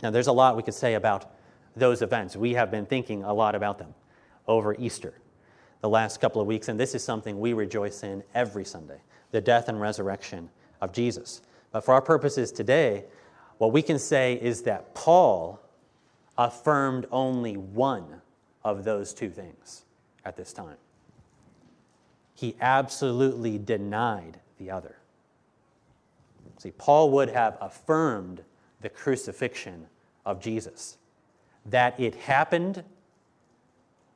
Now, 0.03 0.11
there's 0.11 0.27
a 0.27 0.33
lot 0.33 0.57
we 0.57 0.63
could 0.63 0.75
say 0.75 0.95
about 0.95 1.35
those 1.77 2.03
events. 2.03 2.37
We 2.37 2.55
have 2.55 2.71
been 2.71 2.87
thinking 2.87 3.23
a 3.23 3.33
lot 3.33 3.55
about 3.55 3.79
them 3.79 3.95
over 4.47 4.75
Easter, 4.75 5.15
the 5.85 5.91
last 5.91 6.19
couple 6.19 6.41
of 6.41 6.47
weeks, 6.47 6.69
and 6.69 6.81
this 6.81 6.95
is 6.95 7.05
something 7.05 7.39
we 7.39 7.53
rejoice 7.53 8.05
in 8.05 8.25
every 8.35 8.65
Sunday 8.65 8.97
the 9.33 9.41
death 9.43 9.69
and 9.69 9.79
resurrection 9.79 10.49
of 10.81 10.95
Jesus. 10.95 11.43
But 11.73 11.85
for 11.85 11.93
our 11.93 12.01
purposes 12.01 12.51
today, 12.51 13.05
what 13.59 13.71
we 13.71 13.83
can 13.83 13.99
say 13.99 14.33
is 14.41 14.63
that 14.63 14.95
Paul 14.95 15.61
affirmed 16.39 17.05
only 17.11 17.59
one 17.59 18.23
of 18.65 18.85
those 18.85 19.13
two 19.13 19.29
things 19.29 19.85
at 20.25 20.39
this 20.39 20.55
time. 20.55 20.79
He 22.33 22.57
absolutely 22.63 23.59
denied 23.59 24.41
the 24.59 24.71
other. 24.71 24.97
See, 26.57 26.71
Paul 26.71 27.11
would 27.11 27.29
have 27.29 27.59
affirmed 27.61 28.43
the 28.81 28.89
crucifixion 28.89 29.89
of 30.25 30.41
Jesus, 30.41 30.97
that 31.67 32.01
it 32.01 32.15
happened, 32.15 32.85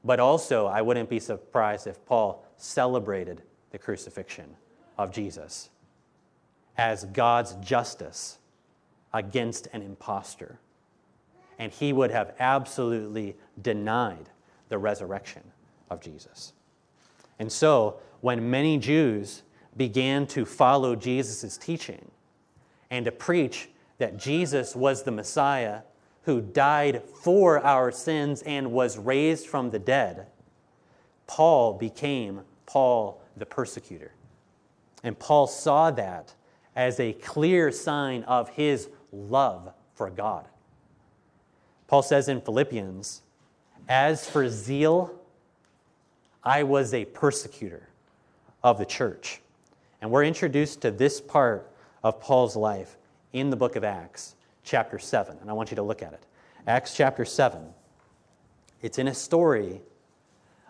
but 0.08 0.18
also 0.18 0.66
I 0.66 0.80
wouldn't 0.80 1.10
be 1.10 1.20
surprised 1.20 1.86
if 1.86 2.02
Paul 2.06 2.42
celebrated 2.56 3.42
the 3.72 3.78
crucifixion 3.78 4.56
of 4.96 5.12
Jesus 5.12 5.68
as 6.78 7.04
God's 7.04 7.52
justice 7.56 8.38
against 9.12 9.68
an 9.74 9.82
impostor 9.82 10.60
and 11.58 11.70
he 11.70 11.92
would 11.92 12.10
have 12.10 12.34
absolutely 12.38 13.36
denied 13.60 14.30
the 14.70 14.78
resurrection 14.78 15.42
of 15.90 16.00
Jesus. 16.00 16.54
And 17.38 17.52
so, 17.52 17.98
when 18.22 18.48
many 18.48 18.78
Jews 18.78 19.42
began 19.76 20.26
to 20.28 20.46
follow 20.46 20.96
Jesus' 20.96 21.58
teaching 21.58 22.10
and 22.90 23.04
to 23.04 23.12
preach 23.12 23.68
that 23.98 24.16
Jesus 24.16 24.74
was 24.74 25.02
the 25.02 25.10
Messiah 25.10 25.80
who 26.28 26.42
died 26.42 27.02
for 27.22 27.58
our 27.64 27.90
sins 27.90 28.42
and 28.42 28.70
was 28.70 28.98
raised 28.98 29.46
from 29.46 29.70
the 29.70 29.78
dead, 29.78 30.26
Paul 31.26 31.72
became 31.72 32.42
Paul 32.66 33.22
the 33.38 33.46
persecutor. 33.46 34.12
And 35.02 35.18
Paul 35.18 35.46
saw 35.46 35.90
that 35.92 36.34
as 36.76 37.00
a 37.00 37.14
clear 37.14 37.72
sign 37.72 38.24
of 38.24 38.50
his 38.50 38.90
love 39.10 39.72
for 39.94 40.10
God. 40.10 40.44
Paul 41.86 42.02
says 42.02 42.28
in 42.28 42.42
Philippians, 42.42 43.22
As 43.88 44.28
for 44.28 44.50
zeal, 44.50 45.18
I 46.44 46.62
was 46.62 46.92
a 46.92 47.06
persecutor 47.06 47.88
of 48.62 48.76
the 48.76 48.84
church. 48.84 49.40
And 50.02 50.10
we're 50.10 50.24
introduced 50.24 50.82
to 50.82 50.90
this 50.90 51.22
part 51.22 51.72
of 52.04 52.20
Paul's 52.20 52.54
life 52.54 52.98
in 53.32 53.48
the 53.48 53.56
book 53.56 53.76
of 53.76 53.82
Acts, 53.82 54.34
chapter 54.68 54.98
7. 54.98 55.38
And 55.40 55.50
I 55.50 55.54
want 55.54 55.70
you 55.70 55.76
to 55.76 55.82
look 55.82 56.02
at 56.02 56.12
it. 56.12 56.24
Acts 56.66 56.94
chapter 56.94 57.24
7. 57.24 57.60
It's 58.82 58.98
in 58.98 59.08
a 59.08 59.14
story 59.14 59.80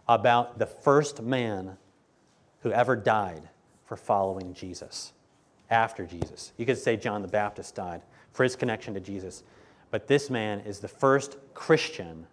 about 0.06 0.58
the 0.58 0.66
first 0.66 1.20
man 1.20 1.76
who 2.62 2.72
ever 2.72 2.96
died 2.96 3.48
for 3.84 3.96
following 3.96 4.54
Jesus 4.54 5.12
after 5.70 6.06
Jesus. 6.06 6.52
You 6.56 6.64
could 6.64 6.78
say 6.78 6.96
John 6.96 7.22
the 7.22 7.28
Baptist 7.28 7.74
died 7.74 8.02
for 8.32 8.44
his 8.44 8.56
connection 8.56 8.94
to 8.94 9.00
Jesus. 9.00 9.42
But 9.90 10.06
this 10.06 10.30
man 10.30 10.60
is 10.60 10.78
the 10.78 10.88
first 10.88 11.36
Christian 11.54 12.26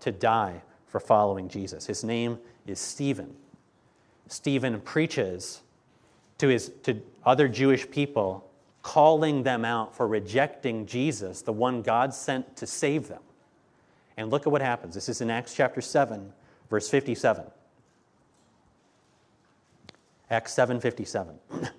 to 0.00 0.10
die 0.10 0.62
for 0.86 0.98
following 0.98 1.48
Jesus. 1.48 1.86
His 1.86 2.02
name 2.02 2.38
is 2.66 2.80
Stephen. 2.80 3.36
Stephen 4.26 4.80
preaches 4.80 5.62
to, 6.38 6.48
his, 6.48 6.70
to 6.82 7.00
other 7.24 7.48
Jewish 7.48 7.90
people, 7.90 8.49
calling 8.82 9.42
them 9.42 9.64
out 9.64 9.94
for 9.94 10.06
rejecting 10.06 10.86
Jesus, 10.86 11.42
the 11.42 11.52
one 11.52 11.82
God 11.82 12.14
sent 12.14 12.56
to 12.56 12.66
save 12.66 13.08
them. 13.08 13.22
And 14.16 14.30
look 14.30 14.46
at 14.46 14.52
what 14.52 14.62
happens. 14.62 14.94
This 14.94 15.08
is 15.08 15.20
in 15.20 15.30
Acts 15.30 15.54
chapter 15.54 15.80
7, 15.80 16.32
verse 16.68 16.88
57. 16.88 17.44
Acts 20.30 20.54
7:57. 20.54 21.34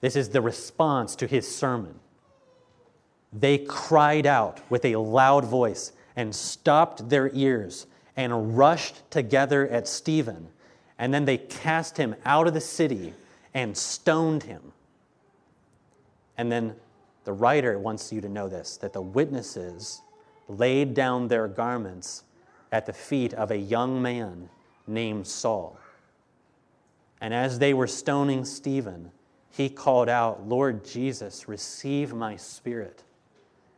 this 0.00 0.14
is 0.14 0.28
the 0.28 0.40
response 0.40 1.16
to 1.16 1.26
his 1.26 1.52
sermon 1.52 1.98
they 3.38 3.58
cried 3.58 4.26
out 4.26 4.60
with 4.70 4.84
a 4.84 4.96
loud 4.96 5.44
voice 5.44 5.92
and 6.14 6.34
stopped 6.34 7.08
their 7.08 7.30
ears 7.34 7.86
and 8.16 8.56
rushed 8.56 9.08
together 9.10 9.68
at 9.68 9.86
Stephen. 9.86 10.48
And 10.98 11.12
then 11.12 11.26
they 11.26 11.36
cast 11.36 11.98
him 11.98 12.16
out 12.24 12.46
of 12.46 12.54
the 12.54 12.60
city 12.60 13.12
and 13.52 13.76
stoned 13.76 14.44
him. 14.44 14.72
And 16.38 16.50
then 16.50 16.76
the 17.24 17.32
writer 17.32 17.78
wants 17.78 18.12
you 18.12 18.20
to 18.20 18.28
know 18.28 18.48
this 18.48 18.76
that 18.78 18.92
the 18.92 19.00
witnesses 19.00 20.02
laid 20.48 20.94
down 20.94 21.28
their 21.28 21.48
garments 21.48 22.24
at 22.70 22.86
the 22.86 22.92
feet 22.92 23.34
of 23.34 23.50
a 23.50 23.56
young 23.56 24.00
man 24.00 24.48
named 24.86 25.26
Saul. 25.26 25.78
And 27.20 27.32
as 27.32 27.58
they 27.58 27.74
were 27.74 27.86
stoning 27.86 28.44
Stephen, 28.44 29.10
he 29.50 29.68
called 29.68 30.08
out, 30.08 30.46
Lord 30.46 30.84
Jesus, 30.84 31.48
receive 31.48 32.12
my 32.12 32.36
spirit. 32.36 33.02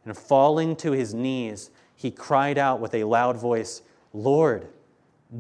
And 0.04 0.16
falling 0.16 0.74
to 0.76 0.92
his 0.92 1.14
knees, 1.14 1.70
he 1.94 2.10
cried 2.10 2.58
out 2.58 2.80
with 2.80 2.94
a 2.94 3.04
loud 3.04 3.36
voice, 3.36 3.82
Lord, 4.12 4.68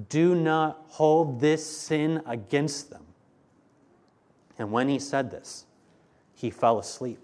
do 0.08 0.34
not 0.34 0.84
hold 0.88 1.40
this 1.40 1.66
sin 1.66 2.22
against 2.26 2.90
them. 2.90 3.04
And 4.58 4.70
when 4.70 4.88
he 4.88 4.98
said 4.98 5.30
this, 5.30 5.64
he 6.38 6.50
fell 6.50 6.78
asleep. 6.78 7.18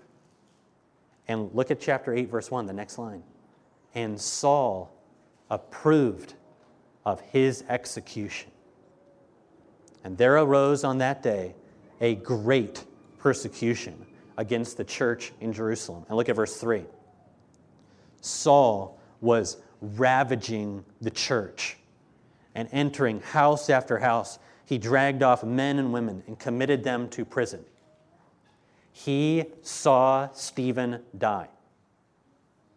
And 1.28 1.54
look 1.54 1.70
at 1.70 1.80
chapter 1.80 2.12
8, 2.12 2.28
verse 2.28 2.50
1, 2.50 2.66
the 2.66 2.72
next 2.72 2.98
line. 2.98 3.22
And 3.94 4.20
Saul 4.20 4.92
approved 5.50 6.34
of 7.06 7.20
his 7.20 7.62
execution. 7.68 8.50
And 10.02 10.18
there 10.18 10.36
arose 10.36 10.82
on 10.82 10.98
that 10.98 11.22
day 11.22 11.54
a 12.00 12.16
great 12.16 12.84
persecution 13.18 14.04
against 14.36 14.76
the 14.78 14.84
church 14.84 15.32
in 15.40 15.52
Jerusalem. 15.52 16.04
And 16.08 16.16
look 16.16 16.28
at 16.28 16.34
verse 16.34 16.56
3. 16.56 16.84
Saul 18.20 18.98
was 19.20 19.58
ravaging 19.80 20.84
the 21.00 21.10
church 21.10 21.76
and 22.56 22.68
entering 22.72 23.20
house 23.20 23.70
after 23.70 24.00
house. 24.00 24.40
He 24.66 24.76
dragged 24.76 25.22
off 25.22 25.44
men 25.44 25.78
and 25.78 25.92
women 25.92 26.24
and 26.26 26.36
committed 26.36 26.82
them 26.82 27.08
to 27.10 27.24
prison. 27.24 27.64
He 28.96 29.46
saw 29.60 30.30
Stephen 30.30 31.00
die. 31.18 31.48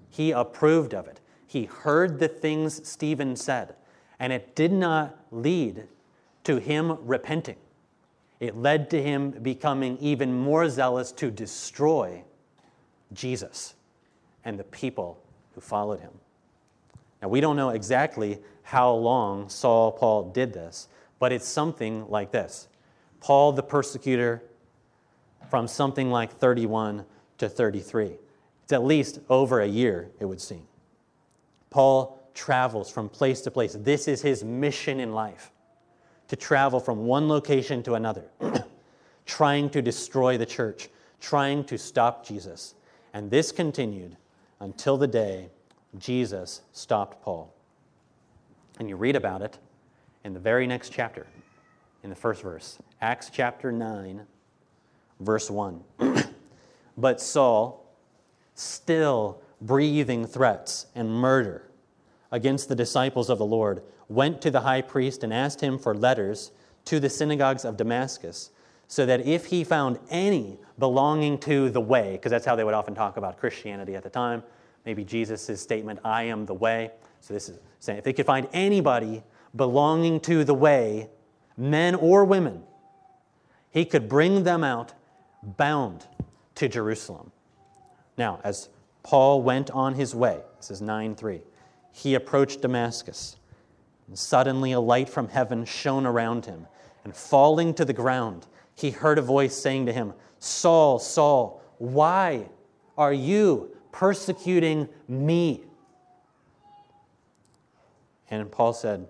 He 0.10 0.32
approved 0.32 0.96
of 0.96 1.08
it. 1.08 1.22
He 1.46 1.66
heard 1.66 2.20
the 2.20 2.28
things 2.28 2.86
Stephen 2.90 3.36
said, 3.36 3.76
and 4.20 4.34
it 4.34 4.56
did 4.56 4.72
not 4.72 5.16
lead 5.32 5.84
to 6.44 6.58
him 6.58 6.98
repenting. 7.06 7.58
It 8.40 8.58
led 8.58 8.90
to 8.90 9.02
him 9.02 9.30
becoming 9.30 9.96
even 10.00 10.34
more 10.34 10.68
zealous 10.70 11.12
to 11.14 11.30
destroy 11.30 12.24
Jesus 13.14 13.76
and 14.44 14.60
the 14.60 14.64
people 14.64 15.22
who 15.54 15.62
followed 15.62 16.00
him. 16.00 16.14
Now, 17.22 17.28
we 17.28 17.42
don't 17.42 17.56
know 17.56 17.70
exactly 17.70 18.40
how 18.64 18.92
long 18.92 19.50
Saul 19.50 19.92
Paul 19.92 20.32
did 20.32 20.52
this, 20.52 20.88
but 21.20 21.32
it's 21.32 21.48
something 21.48 22.10
like 22.10 22.32
this 22.32 22.70
Paul 23.20 23.52
the 23.52 23.64
persecutor 23.64 24.42
from 25.50 25.68
something 25.68 26.12
like 26.12 26.38
31 26.38 27.06
to 27.38 27.50
33. 27.50 28.18
It's 28.64 28.74
at 28.74 28.84
least 28.84 29.20
over 29.30 29.62
a 29.62 29.68
year, 29.68 30.10
it 30.20 30.26
would 30.26 30.42
seem. 30.42 30.64
Paul 31.70 32.22
travels 32.34 32.90
from 32.90 33.10
place 33.10 33.42
to 33.42 33.52
place. 33.52 33.76
This 33.80 34.08
is 34.08 34.22
his 34.22 34.44
mission 34.44 35.00
in 35.00 35.14
life 35.14 35.52
to 36.28 36.36
travel 36.36 36.80
from 36.80 37.06
one 37.06 37.28
location 37.28 37.82
to 37.84 37.94
another, 37.94 38.26
trying 39.26 39.70
to 39.70 39.82
destroy 39.82 40.38
the 40.38 40.46
church, 40.46 40.90
trying 41.22 41.64
to 41.66 41.78
stop 41.78 42.26
Jesus. 42.26 42.76
And 43.14 43.32
this 43.32 43.52
continued 43.52 44.18
until 44.60 44.98
the 44.98 45.08
day 45.08 45.50
Jesus 45.98 46.62
stopped 46.74 47.22
Paul. 47.24 47.54
And 48.80 48.90
you 48.90 48.96
read 48.96 49.16
about 49.16 49.42
it 49.42 49.58
in 50.24 50.34
the 50.34 50.40
very 50.40 50.68
next 50.68 50.92
chapter, 50.92 51.26
in 52.04 52.10
the 52.10 52.16
first 52.16 52.44
verse, 52.44 52.78
Acts 53.02 53.30
chapter 53.32 53.72
9, 53.72 54.26
verse 55.20 55.50
1. 55.50 55.84
but 56.98 57.22
Saul, 57.22 57.86
still 58.56 59.42
breathing 59.62 60.26
threats 60.26 60.88
and 60.96 61.10
murder 61.10 61.70
against 62.32 62.70
the 62.70 62.76
disciples 62.76 63.30
of 63.30 63.38
the 63.38 63.46
Lord, 63.46 63.82
went 64.10 64.42
to 64.42 64.52
the 64.52 64.62
high 64.62 64.82
priest 64.82 65.24
and 65.24 65.34
asked 65.34 65.62
him 65.62 65.78
for 65.78 65.96
letters 65.96 66.52
to 66.86 67.00
the 67.00 67.10
synagogues 67.10 67.66
of 67.66 67.78
Damascus, 67.78 68.52
so 68.88 69.06
that 69.06 69.26
if 69.26 69.46
he 69.46 69.64
found 69.64 70.00
any 70.10 70.58
belonging 70.80 71.38
to 71.40 71.70
the 71.70 71.82
way, 71.82 72.14
because 72.14 72.32
that's 72.32 72.46
how 72.46 72.56
they 72.56 72.64
would 72.64 72.74
often 72.74 72.96
talk 72.96 73.18
about 73.18 73.38
Christianity 73.38 73.96
at 73.96 74.04
the 74.04 74.10
time, 74.10 74.42
maybe 74.86 75.04
Jesus' 75.04 75.60
statement, 75.62 76.00
I 76.06 76.24
am 76.24 76.46
the 76.46 76.54
way. 76.54 76.92
So 77.20 77.34
this 77.34 77.50
is 77.50 77.60
saying 77.80 77.98
if 77.98 78.04
they 78.06 78.14
could 78.14 78.26
find 78.26 78.48
anybody 78.54 79.24
belonging 79.56 80.22
to 80.22 80.46
the 80.46 80.54
way, 80.54 81.10
men 81.58 81.96
or 81.96 82.24
women, 82.24 82.64
he 83.72 83.84
could 83.84 84.08
bring 84.08 84.44
them 84.44 84.64
out 84.64 84.94
bound 85.44 86.06
to 86.56 86.68
Jerusalem. 86.68 87.32
Now, 88.18 88.40
as 88.44 88.70
Paul 89.04 89.42
went 89.42 89.72
on 89.72 89.94
his 89.94 90.14
way, 90.16 90.40
this 90.58 90.72
is 90.72 90.82
9 90.82 91.16
3, 91.16 91.42
he 91.92 92.16
approached 92.16 92.62
Damascus. 92.62 93.38
And 94.08 94.18
suddenly 94.18 94.72
a 94.72 94.80
light 94.80 95.10
from 95.10 95.28
heaven 95.28 95.66
shone 95.66 96.06
around 96.06 96.46
him, 96.46 96.68
and 97.04 97.16
falling 97.16 97.74
to 97.76 97.86
the 97.86 97.94
ground, 97.94 98.48
he 98.76 98.92
heard 98.92 99.18
a 99.18 99.22
voice 99.22 99.56
saying 99.56 99.86
to 99.88 99.94
him, 99.94 100.14
Saul, 100.40 101.00
Saul, 101.00 101.62
why 101.78 102.48
are 102.98 103.14
you 103.14 103.76
persecuting 103.92 104.88
me? 105.08 105.64
And 108.30 108.52
Paul 108.52 108.74
said, 108.74 109.08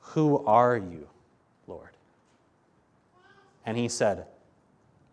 Who 0.00 0.44
are 0.46 0.76
you? 0.76 1.08
And 3.66 3.76
he 3.76 3.88
said, 3.88 4.26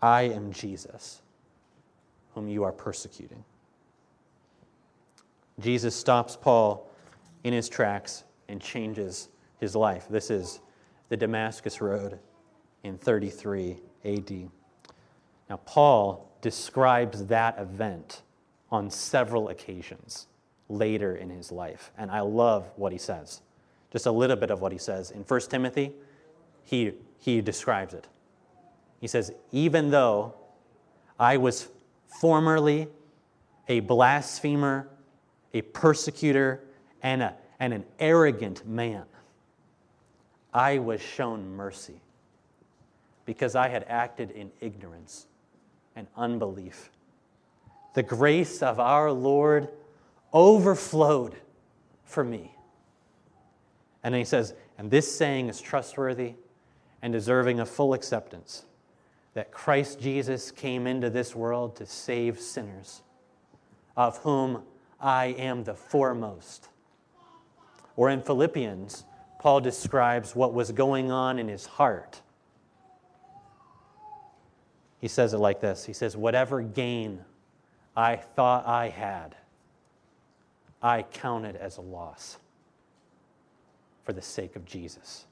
I 0.02 0.24
am 0.24 0.54
Jesus, 0.54 1.22
whom 2.36 2.48
you 2.48 2.64
are 2.64 2.72
persecuting. 2.72 3.44
Jesus 5.60 5.96
stops 5.96 6.38
Paul 6.40 6.90
in 7.44 7.54
his 7.54 7.68
tracks 7.68 8.24
and 8.48 8.62
changes 8.62 9.30
his 9.60 9.76
life. 9.76 10.08
This 10.10 10.30
is 10.30 10.60
the 11.10 11.18
Damascus 11.18 11.82
Road 11.82 12.20
in 12.84 12.98
33 12.98 13.78
AD. 14.06 14.32
Now, 15.50 15.58
Paul 15.66 16.30
describes 16.42 17.26
that 17.26 17.58
event 17.60 18.22
on 18.72 18.90
several 18.90 19.50
occasions 19.50 20.28
later 20.70 21.16
in 21.16 21.30
his 21.30 21.52
life, 21.52 21.92
and 21.98 22.10
I 22.10 22.22
love 22.22 22.70
what 22.76 22.92
he 22.92 22.98
says. 22.98 23.42
Just 23.92 24.06
a 24.06 24.12
little 24.12 24.36
bit 24.36 24.50
of 24.50 24.62
what 24.62 24.72
he 24.72 24.78
says. 24.78 25.12
In 25.12 25.22
1 25.22 25.42
Timothy, 25.42 25.94
he, 26.64 26.94
he 27.20 27.42
describes 27.42 27.94
it. 27.94 28.08
He 29.04 29.08
says, 29.08 29.34
Even 29.52 29.92
though 29.92 30.34
I 31.20 31.36
was 31.36 31.68
formerly 32.08 32.88
a 33.68 33.82
blasphemer, 33.82 34.88
a 35.54 35.62
persecutor, 35.62 36.64
and, 37.02 37.22
a, 37.22 37.34
and 37.60 37.74
an 37.74 37.84
arrogant 38.00 38.66
man, 38.66 39.04
I 40.54 40.78
was 40.78 41.02
shown 41.02 41.50
mercy 41.50 42.00
because 43.26 43.56
I 43.56 43.68
had 43.68 43.84
acted 43.90 44.32
in 44.32 44.50
ignorance 44.62 45.28
and 45.98 46.08
unbelief. 46.16 46.90
The 47.96 48.04
grace 48.04 48.64
of 48.64 48.80
our 48.80 49.12
Lord 49.12 49.68
overflowed 50.32 51.36
for 52.06 52.24
me. 52.24 52.56
And 54.02 54.14
then 54.14 54.22
he 54.22 54.26
says, 54.26 54.54
and 54.78 54.90
this 54.90 55.14
saying 55.14 55.50
is 55.50 55.60
trustworthy 55.60 56.36
and 57.02 57.12
deserving 57.12 57.60
of 57.60 57.70
full 57.70 57.94
acceptance 57.94 58.64
that 59.34 59.52
Christ 59.52 60.00
Jesus 60.00 60.52
came 60.52 60.86
into 60.86 61.10
this 61.10 61.36
world 61.36 61.76
to 61.78 61.86
save 61.86 62.40
sinners, 62.40 63.02
of 63.98 64.18
whom 64.20 64.64
I 65.00 65.28
am 65.38 65.64
the 65.64 65.74
foremost. 65.74 66.70
Or 67.96 68.10
in 68.10 68.22
Philippians, 68.22 69.06
Paul 69.40 69.62
describes 69.62 70.36
what 70.36 70.54
was 70.54 70.72
going 70.72 71.12
on 71.12 71.40
in 71.40 71.48
his 71.48 71.66
heart. 71.66 72.22
He 75.02 75.08
says 75.08 75.34
it 75.34 75.40
like 75.40 75.60
this 75.60 75.86
He 75.86 75.94
says, 75.94 76.16
Whatever 76.16 76.62
gain 76.62 77.20
I 77.96 78.16
thought 78.16 78.66
I 78.66 78.90
had, 78.90 79.36
I 80.82 81.04
counted 81.04 81.56
as 81.56 81.78
a 81.78 81.82
loss 81.82 82.38
for 84.04 84.14
the 84.14 84.22
sake 84.22 84.56
of 84.56 84.66
Jesus. 84.66 85.26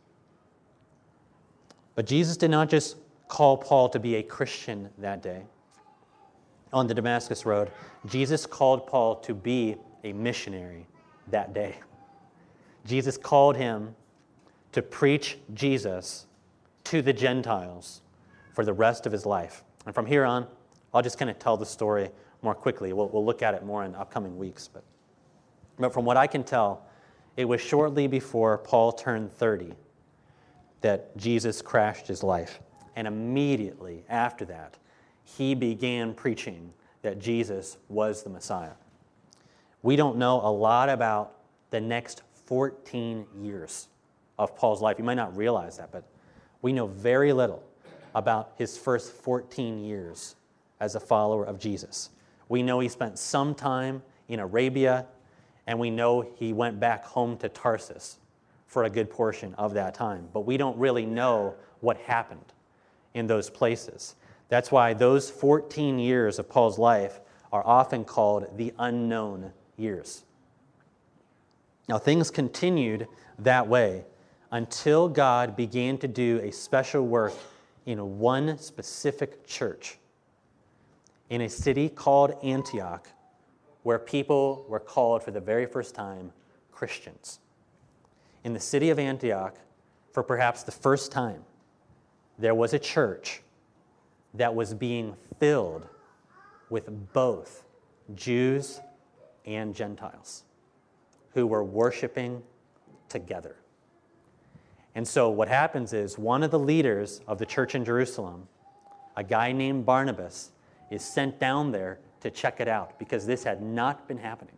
But 1.96 2.06
Jesus 2.06 2.38
did 2.38 2.52
not 2.52 2.70
just 2.70 2.98
call 3.32 3.56
Paul 3.56 3.88
to 3.88 3.98
be 3.98 4.16
a 4.16 4.24
Christian 4.24 4.90
that 4.98 5.24
day. 5.24 5.44
On 6.74 6.86
the 6.86 6.94
Damascus 6.94 7.46
Road, 7.46 7.72
Jesus 8.06 8.46
called 8.46 8.86
Paul 8.86 9.16
to 9.22 9.34
be 9.34 9.78
a 10.04 10.12
missionary 10.12 10.86
that 11.30 11.54
day. 11.54 11.78
Jesus 12.86 13.16
called 13.16 13.56
him 13.56 13.96
to 14.74 14.82
preach 14.82 15.38
Jesus 15.54 16.26
to 16.84 17.02
the 17.02 17.14
Gentiles 17.14 18.02
for 18.54 18.66
the 18.66 18.74
rest 18.74 19.06
of 19.06 19.14
his 19.14 19.26
life. 19.26 19.64
And 19.86 19.96
from 19.96 20.06
here 20.06 20.26
on, 20.26 20.46
I'll 20.94 21.02
just 21.02 21.18
kind 21.18 21.32
of 21.32 21.40
tell 21.40 21.56
the 21.56 21.66
story 21.66 22.10
more 22.42 22.54
quickly. 22.54 22.92
We'll, 22.92 23.08
we'll 23.08 23.26
look 23.26 23.42
at 23.42 23.54
it 23.54 23.64
more 23.64 23.86
in 23.86 23.96
upcoming 23.96 24.38
weeks. 24.38 24.68
But, 24.68 24.84
but 25.80 25.94
from 25.94 26.04
what 26.04 26.18
I 26.18 26.28
can 26.28 26.44
tell, 26.44 26.86
it 27.38 27.46
was 27.46 27.62
shortly 27.62 28.08
before 28.08 28.58
Paul 28.58 28.92
turned 28.92 29.32
30 29.32 29.72
that 30.82 31.16
Jesus 31.16 31.62
crashed 31.62 32.08
his 32.08 32.24
life. 32.24 32.60
And 32.96 33.08
immediately 33.08 34.04
after 34.10 34.46
that, 34.46 34.78
he 35.24 35.56
began 35.56 36.14
preaching 36.14 36.74
that 37.02 37.20
Jesus 37.20 37.78
was 37.90 38.24
the 38.24 38.30
Messiah. 38.30 38.74
We 39.82 39.96
don't 39.96 40.18
know 40.18 40.42
a 40.42 40.52
lot 40.52 40.90
about 40.90 41.34
the 41.72 41.82
next 41.82 42.22
14 42.46 43.26
years 43.42 43.88
of 44.38 44.56
Paul's 44.56 44.82
life. 44.82 44.98
You 45.00 45.04
might 45.04 45.16
not 45.16 45.36
realize 45.36 45.78
that, 45.78 45.92
but 45.92 46.04
we 46.62 46.74
know 46.74 46.88
very 46.88 47.34
little 47.34 47.64
about 48.14 48.54
his 48.58 48.78
first 48.78 49.14
14 49.14 49.80
years 49.80 50.36
as 50.80 50.96
a 50.96 51.00
follower 51.00 51.46
of 51.46 51.60
Jesus. 51.60 52.10
We 52.50 52.62
know 52.62 52.80
he 52.80 52.90
spent 52.90 53.18
some 53.18 53.56
time 53.56 54.04
in 54.28 54.40
Arabia, 54.40 55.06
and 55.66 55.80
we 55.80 55.90
know 55.90 56.22
he 56.36 56.54
went 56.54 56.80
back 56.80 57.06
home 57.06 57.38
to 57.38 57.50
Tarsus 57.50 58.18
for 58.68 58.84
a 58.84 58.90
good 58.90 59.10
portion 59.10 59.54
of 59.56 59.74
that 59.74 59.94
time. 59.94 60.28
But 60.34 60.42
we 60.42 60.58
don't 60.58 60.78
really 60.78 61.06
know 61.06 61.56
what 61.80 61.98
happened 61.98 62.54
in 63.14 63.28
those 63.28 63.50
places. 63.50 64.16
That's 64.50 64.72
why 64.72 64.94
those 64.94 65.30
14 65.30 66.00
years 66.00 66.40
of 66.40 66.50
Paul's 66.50 66.78
life 66.78 67.20
are 67.52 67.66
often 67.66 68.04
called 68.04 68.58
the 68.58 68.74
unknown 68.80 69.52
years. 69.78 70.24
Now, 71.88 71.98
things 71.98 72.32
continued 72.32 73.08
that 73.40 73.68
way 73.68 74.06
until 74.52 75.10
God 75.10 75.56
began 75.56 75.98
to 76.00 76.08
do 76.08 76.40
a 76.44 76.52
special 76.52 77.06
work 77.06 77.34
in 77.86 78.20
one 78.20 78.58
specific 78.58 79.46
church 79.48 79.98
in 81.30 81.42
a 81.42 81.50
city 81.50 81.88
called 81.88 82.34
Antioch, 82.44 83.08
where 83.84 83.98
people 83.98 84.66
were 84.68 84.80
called 84.80 85.24
for 85.24 85.32
the 85.32 85.40
very 85.40 85.66
first 85.66 85.96
time 85.96 86.32
Christians. 86.72 87.40
In 88.44 88.54
the 88.54 88.60
city 88.60 88.90
of 88.90 89.00
Antioch, 89.00 89.56
for 90.12 90.24
perhaps 90.24 90.64
the 90.64 90.72
first 90.72 91.12
time, 91.12 91.44
there 92.42 92.56
was 92.56 92.74
a 92.74 92.80
church 92.80 93.42
that 94.34 94.54
was 94.54 94.74
being 94.74 95.16
filled 95.40 95.88
with 96.70 97.14
both 97.14 97.64
Jews 98.16 98.82
and 99.46 99.76
Gentiles 99.76 100.44
who 101.34 101.46
were 101.46 101.64
worshiping 101.64 102.42
together. 103.10 103.56
And 104.96 105.08
so, 105.08 105.30
what 105.30 105.48
happens 105.48 105.94
is 105.94 106.18
one 106.18 106.44
of 106.44 106.52
the 106.52 106.60
leaders 106.60 107.22
of 107.28 107.38
the 107.38 107.46
church 107.46 107.76
in 107.76 107.86
Jerusalem, 107.86 108.48
a 109.16 109.24
guy 109.24 109.52
named 109.52 109.86
Barnabas, 109.86 110.52
is 110.90 111.04
sent 111.04 111.40
down 111.40 111.72
there 111.72 112.00
to 112.22 112.32
check 112.32 112.60
it 112.60 112.68
out 112.68 112.98
because 113.00 113.26
this 113.26 113.44
had 113.44 113.62
not 113.62 114.08
been 114.08 114.18
happening. 114.18 114.58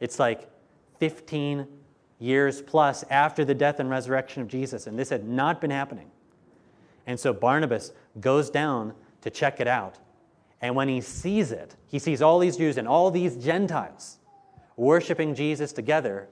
It's 0.00 0.18
like 0.18 0.50
15 0.98 1.66
years 2.18 2.62
plus 2.62 3.04
after 3.10 3.44
the 3.44 3.54
death 3.54 3.80
and 3.80 3.90
resurrection 3.90 4.42
of 4.42 4.48
Jesus, 4.48 4.86
and 4.86 4.98
this 4.98 5.10
had 5.10 5.28
not 5.28 5.60
been 5.60 5.70
happening. 5.70 6.10
And 7.06 7.18
so 7.18 7.32
Barnabas 7.32 7.92
goes 8.20 8.50
down 8.50 8.94
to 9.22 9.30
check 9.30 9.60
it 9.60 9.68
out. 9.68 9.98
And 10.60 10.74
when 10.74 10.88
he 10.88 11.00
sees 11.00 11.52
it, 11.52 11.76
he 11.86 11.98
sees 11.98 12.22
all 12.22 12.38
these 12.38 12.56
Jews 12.56 12.78
and 12.78 12.88
all 12.88 13.10
these 13.10 13.36
Gentiles 13.36 14.18
worshiping 14.76 15.34
Jesus 15.34 15.72
together. 15.72 16.28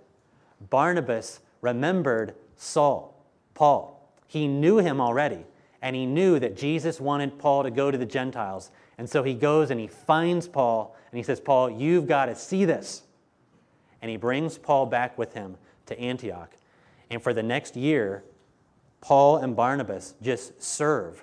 Barnabas 0.70 1.40
remembered 1.60 2.34
Saul, 2.56 3.26
Paul. 3.54 4.10
He 4.26 4.48
knew 4.48 4.78
him 4.78 5.00
already, 5.00 5.44
and 5.82 5.94
he 5.94 6.06
knew 6.06 6.38
that 6.38 6.56
Jesus 6.56 7.00
wanted 7.00 7.38
Paul 7.38 7.62
to 7.64 7.70
go 7.70 7.90
to 7.90 7.98
the 7.98 8.06
Gentiles. 8.06 8.70
And 8.98 9.08
so 9.08 9.22
he 9.22 9.34
goes 9.34 9.70
and 9.70 9.78
he 9.78 9.86
finds 9.86 10.48
Paul, 10.48 10.96
and 11.10 11.18
he 11.18 11.22
says, 11.22 11.40
Paul, 11.40 11.70
you've 11.70 12.06
got 12.06 12.26
to 12.26 12.34
see 12.34 12.64
this. 12.64 13.02
And 14.00 14.10
he 14.10 14.16
brings 14.16 14.58
Paul 14.58 14.86
back 14.86 15.18
with 15.18 15.34
him 15.34 15.56
to 15.86 15.98
Antioch. 15.98 16.52
And 17.10 17.22
for 17.22 17.34
the 17.34 17.42
next 17.42 17.76
year, 17.76 18.24
Paul 19.02 19.38
and 19.38 19.54
Barnabas 19.54 20.14
just 20.22 20.62
serve 20.62 21.22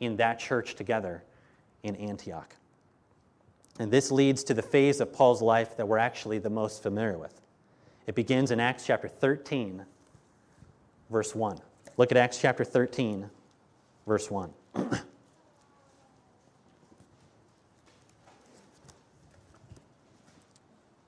in 0.00 0.16
that 0.16 0.38
church 0.38 0.74
together 0.74 1.22
in 1.82 1.96
Antioch. 1.96 2.54
And 3.78 3.90
this 3.90 4.10
leads 4.10 4.44
to 4.44 4.54
the 4.54 4.62
phase 4.62 5.00
of 5.00 5.12
Paul's 5.12 5.40
life 5.40 5.76
that 5.76 5.86
we're 5.86 5.98
actually 5.98 6.38
the 6.38 6.50
most 6.50 6.82
familiar 6.82 7.16
with. 7.16 7.40
It 8.06 8.14
begins 8.14 8.50
in 8.50 8.60
Acts 8.60 8.84
chapter 8.84 9.08
13, 9.08 9.84
verse 11.10 11.34
1. 11.34 11.58
Look 11.96 12.10
at 12.10 12.18
Acts 12.18 12.38
chapter 12.38 12.64
13, 12.64 13.30
verse 14.06 14.30
1. 14.30 14.52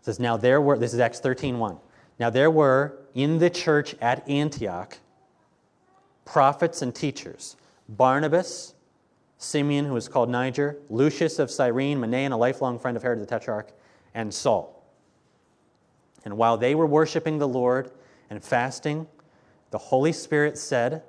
says, 0.02 0.18
Now 0.18 0.36
there 0.36 0.60
were, 0.60 0.78
this 0.78 0.94
is 0.94 1.00
Acts 1.00 1.20
13, 1.20 1.58
1. 1.58 1.76
Now 2.18 2.30
there 2.30 2.50
were 2.50 2.98
in 3.14 3.38
the 3.38 3.50
church 3.50 3.94
at 4.00 4.28
Antioch 4.28 4.96
prophets 6.32 6.82
and 6.82 6.94
teachers 6.94 7.56
Barnabas, 7.88 8.74
Simeon, 9.38 9.86
who 9.86 9.94
was 9.94 10.08
called 10.08 10.28
Niger, 10.28 10.76
Lucius 10.90 11.38
of 11.38 11.50
Cyrene, 11.50 11.98
Manaen, 11.98 12.32
a 12.32 12.36
lifelong 12.36 12.78
friend 12.78 12.96
of 12.96 13.02
Herod 13.02 13.20
the 13.20 13.26
Tetrarch, 13.26 13.72
and 14.14 14.32
Saul. 14.32 14.84
And 16.24 16.36
while 16.36 16.58
they 16.58 16.74
were 16.74 16.86
worshiping 16.86 17.38
the 17.38 17.48
Lord 17.48 17.90
and 18.28 18.44
fasting, 18.44 19.06
the 19.70 19.78
Holy 19.78 20.12
Spirit 20.12 20.58
said, 20.58 21.02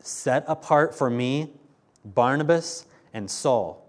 Set 0.00 0.44
apart 0.48 0.94
for 0.94 1.08
me 1.08 1.52
Barnabas 2.04 2.86
and 3.14 3.30
Saul 3.30 3.88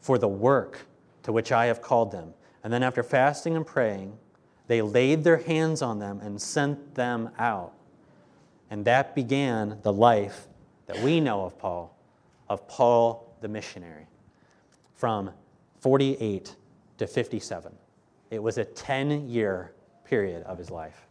for 0.00 0.18
the 0.18 0.28
work 0.28 0.86
to 1.22 1.32
which 1.32 1.52
I 1.52 1.66
have 1.66 1.80
called 1.80 2.12
them. 2.12 2.34
And 2.62 2.72
then, 2.72 2.82
after 2.82 3.02
fasting 3.02 3.56
and 3.56 3.66
praying, 3.66 4.18
they 4.66 4.82
laid 4.82 5.24
their 5.24 5.38
hands 5.38 5.80
on 5.80 5.98
them 5.98 6.20
and 6.20 6.40
sent 6.40 6.94
them 6.94 7.30
out. 7.38 7.72
And 8.70 8.84
that 8.86 9.14
began 9.14 9.78
the 9.82 9.92
life 9.92 10.48
that 10.86 10.98
we 11.00 11.20
know 11.20 11.44
of 11.44 11.58
Paul, 11.58 11.96
of 12.48 12.66
Paul 12.68 13.34
the 13.40 13.48
missionary, 13.48 14.06
from 14.94 15.30
48 15.80 16.56
to 16.98 17.06
57. 17.06 17.72
It 18.30 18.42
was 18.42 18.58
a 18.58 18.64
10 18.64 19.28
year 19.28 19.72
period 20.04 20.42
of 20.44 20.58
his 20.58 20.70
life 20.70 21.06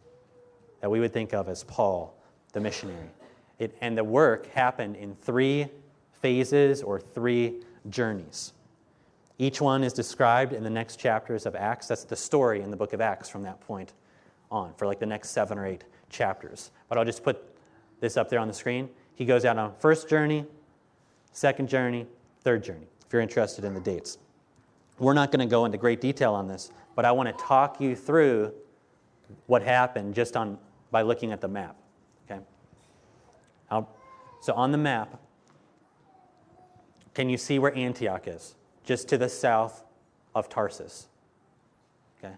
that 0.80 0.90
we 0.90 1.00
would 1.00 1.12
think 1.12 1.32
of 1.32 1.48
as 1.48 1.64
Paul 1.64 2.14
the 2.52 2.60
missionary. 2.60 3.08
It, 3.58 3.76
and 3.80 3.96
the 3.96 4.04
work 4.04 4.46
happened 4.52 4.96
in 4.96 5.14
three 5.14 5.68
phases 6.20 6.82
or 6.82 7.00
three 7.00 7.62
journeys. 7.88 8.52
Each 9.38 9.60
one 9.60 9.82
is 9.82 9.92
described 9.92 10.52
in 10.52 10.62
the 10.62 10.70
next 10.70 10.96
chapters 10.96 11.46
of 11.46 11.56
Acts. 11.56 11.88
That's 11.88 12.04
the 12.04 12.16
story 12.16 12.62
in 12.62 12.70
the 12.70 12.76
book 12.76 12.92
of 12.92 13.00
Acts 13.00 13.28
from 13.28 13.42
that 13.42 13.60
point 13.60 13.92
on 14.50 14.72
for 14.74 14.86
like 14.86 15.00
the 15.00 15.06
next 15.06 15.30
seven 15.30 15.58
or 15.58 15.66
eight 15.66 15.84
chapters. 16.14 16.70
But 16.88 16.98
I'll 16.98 17.04
just 17.04 17.22
put 17.22 17.42
this 18.00 18.16
up 18.16 18.30
there 18.30 18.38
on 18.38 18.48
the 18.48 18.54
screen. 18.54 18.88
He 19.14 19.24
goes 19.24 19.44
out 19.44 19.58
on 19.58 19.74
first 19.78 20.08
journey, 20.08 20.46
second 21.32 21.68
journey, 21.68 22.06
third 22.42 22.64
journey, 22.64 22.86
if 23.06 23.12
you're 23.12 23.22
interested 23.22 23.64
in 23.64 23.74
the 23.74 23.80
dates. 23.80 24.18
We're 24.98 25.14
not 25.14 25.30
going 25.30 25.40
to 25.40 25.50
go 25.50 25.64
into 25.64 25.76
great 25.76 26.00
detail 26.00 26.34
on 26.34 26.46
this, 26.46 26.70
but 26.94 27.04
I 27.04 27.12
want 27.12 27.28
to 27.28 27.44
talk 27.44 27.80
you 27.80 27.96
through 27.96 28.52
what 29.46 29.62
happened 29.62 30.14
just 30.14 30.36
on 30.36 30.58
by 30.90 31.02
looking 31.02 31.32
at 31.32 31.40
the 31.40 31.48
map. 31.48 31.76
Okay. 32.30 32.40
I'll, 33.70 33.88
so 34.40 34.52
on 34.54 34.70
the 34.70 34.78
map, 34.78 35.20
can 37.14 37.28
you 37.28 37.36
see 37.36 37.58
where 37.58 37.74
Antioch 37.74 38.28
is? 38.28 38.54
Just 38.84 39.08
to 39.08 39.18
the 39.18 39.28
south 39.28 39.82
of 40.34 40.48
Tarsus. 40.48 41.08
Okay. 42.18 42.34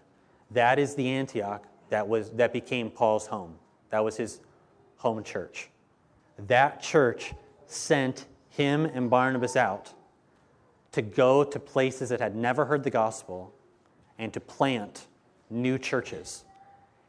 That 0.51 0.79
is 0.79 0.95
the 0.95 1.09
Antioch 1.09 1.65
that 1.89 2.07
was 2.07 2.31
that 2.31 2.53
became 2.53 2.89
Paul's 2.89 3.27
home. 3.27 3.55
That 3.89 4.03
was 4.03 4.17
his 4.17 4.39
home 4.97 5.23
church. 5.23 5.69
That 6.37 6.81
church 6.81 7.33
sent 7.67 8.25
him 8.49 8.85
and 8.85 9.09
Barnabas 9.09 9.55
out 9.55 9.93
to 10.91 11.01
go 11.01 11.43
to 11.43 11.59
places 11.59 12.09
that 12.09 12.19
had 12.19 12.35
never 12.35 12.65
heard 12.65 12.83
the 12.83 12.89
gospel 12.89 13.53
and 14.17 14.33
to 14.33 14.39
plant 14.39 15.07
new 15.49 15.77
churches. 15.77 16.43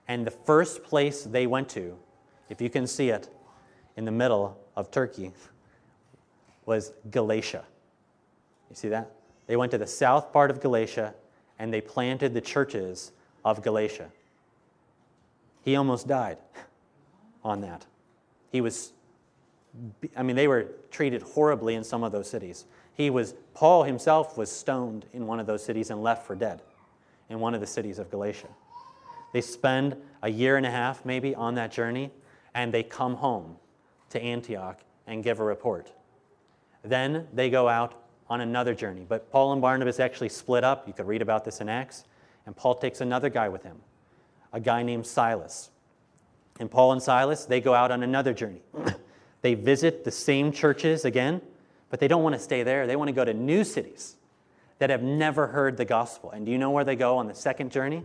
And 0.07 0.27
the 0.27 0.31
first 0.31 0.83
place 0.83 1.25
they 1.25 1.47
went 1.47 1.69
to, 1.71 1.97
if 2.49 2.61
you 2.61 2.71
can 2.71 2.87
see 2.87 3.11
it 3.11 3.29
in 3.97 4.05
the 4.05 4.11
middle 4.11 4.59
of 4.77 4.91
Turkey, 4.91 5.33
was 6.67 6.93
Galatia. 7.11 7.65
You 8.69 8.77
see 8.77 8.89
that? 8.89 9.11
They 9.47 9.57
went 9.57 9.73
to 9.73 9.79
the 9.79 9.87
south 9.87 10.33
part 10.33 10.51
of 10.51 10.61
Galatia 10.61 11.15
and 11.59 11.73
they 11.73 11.81
planted 11.81 12.35
the 12.35 12.41
churches 12.41 13.13
of 13.45 13.63
Galatia. 13.63 14.11
He 15.65 15.77
almost 15.77 16.07
died 16.07 16.39
on 17.49 17.61
that. 17.63 17.87
He 18.53 18.61
was, 18.61 18.93
I 20.17 20.23
mean, 20.23 20.37
they 20.37 20.49
were 20.49 20.69
treated 20.91 21.23
horribly 21.23 21.75
in 21.75 21.85
some 21.85 22.05
of 22.05 22.13
those 22.13 22.31
cities. 22.31 22.67
He 22.95 23.11
was, 23.11 23.35
Paul 23.55 23.85
himself 23.85 24.37
was 24.37 24.51
stoned 24.51 25.07
in 25.13 25.27
one 25.27 25.41
of 25.41 25.47
those 25.47 25.65
cities 25.65 25.91
and 25.91 26.03
left 26.03 26.27
for 26.27 26.35
dead 26.35 26.63
in 27.29 27.41
one 27.41 27.55
of 27.55 27.61
the 27.61 27.67
cities 27.67 27.99
of 27.99 28.11
Galatia. 28.11 28.49
They 29.33 29.41
spend 29.41 29.97
a 30.23 30.31
year 30.31 30.57
and 30.57 30.65
a 30.65 30.71
half 30.71 31.05
maybe 31.05 31.35
on 31.35 31.55
that 31.57 31.71
journey, 31.71 32.11
and 32.55 32.73
they 32.73 32.83
come 32.83 33.15
home 33.15 33.57
to 34.11 34.21
Antioch 34.21 34.81
and 35.07 35.23
give 35.23 35.41
a 35.41 35.45
report. 35.45 35.93
Then 36.83 37.29
they 37.33 37.51
go 37.51 37.69
out 37.69 37.95
on 38.31 38.41
another 38.41 38.75
journey. 38.75 39.05
But 39.09 39.31
Paul 39.31 39.53
and 39.53 39.63
Barnabas 39.63 40.01
actually 40.01 40.29
split 40.29 40.65
up. 40.65 40.87
You 40.87 40.93
could 40.93 41.07
read 41.07 41.23
about 41.23 41.45
this 41.45 41.61
in 41.61 41.69
Acts. 41.69 42.05
And 42.47 42.57
Paul 42.57 42.75
takes 42.75 43.01
another 43.01 43.29
guy 43.29 43.49
with 43.49 43.63
him, 43.63 43.77
a 44.53 44.61
guy 44.61 44.83
named 44.83 45.07
Silas. 45.07 45.71
And 46.59 46.71
Paul 46.71 46.93
and 46.93 47.03
Silas, 47.03 47.45
they 47.45 47.61
go 47.61 47.75
out 47.75 47.91
on 47.91 48.03
another 48.03 48.35
journey. 48.35 48.63
they 49.43 49.55
visit 49.55 50.05
the 50.05 50.11
same 50.11 50.53
churches 50.53 51.05
again, 51.05 51.41
but 51.91 52.01
they 52.01 52.09
don't 52.09 52.23
want 52.23 52.35
to 52.35 52.41
stay 52.41 52.63
there. 52.63 52.87
They 52.87 52.97
want 52.97 53.09
to 53.09 53.13
go 53.13 53.25
to 53.25 53.35
new 53.35 53.65
cities 53.65 54.17
that 54.79 54.91
have 54.91 55.03
never 55.03 55.49
heard 55.49 55.77
the 55.77 55.85
gospel. 55.85 56.31
And 56.31 56.47
do 56.47 56.53
you 56.53 56.59
know 56.59 56.71
where 56.71 56.85
they 56.85 56.97
go 56.97 57.19
on 57.19 57.27
the 57.27 57.35
second 57.35 57.71
journey? 57.71 58.05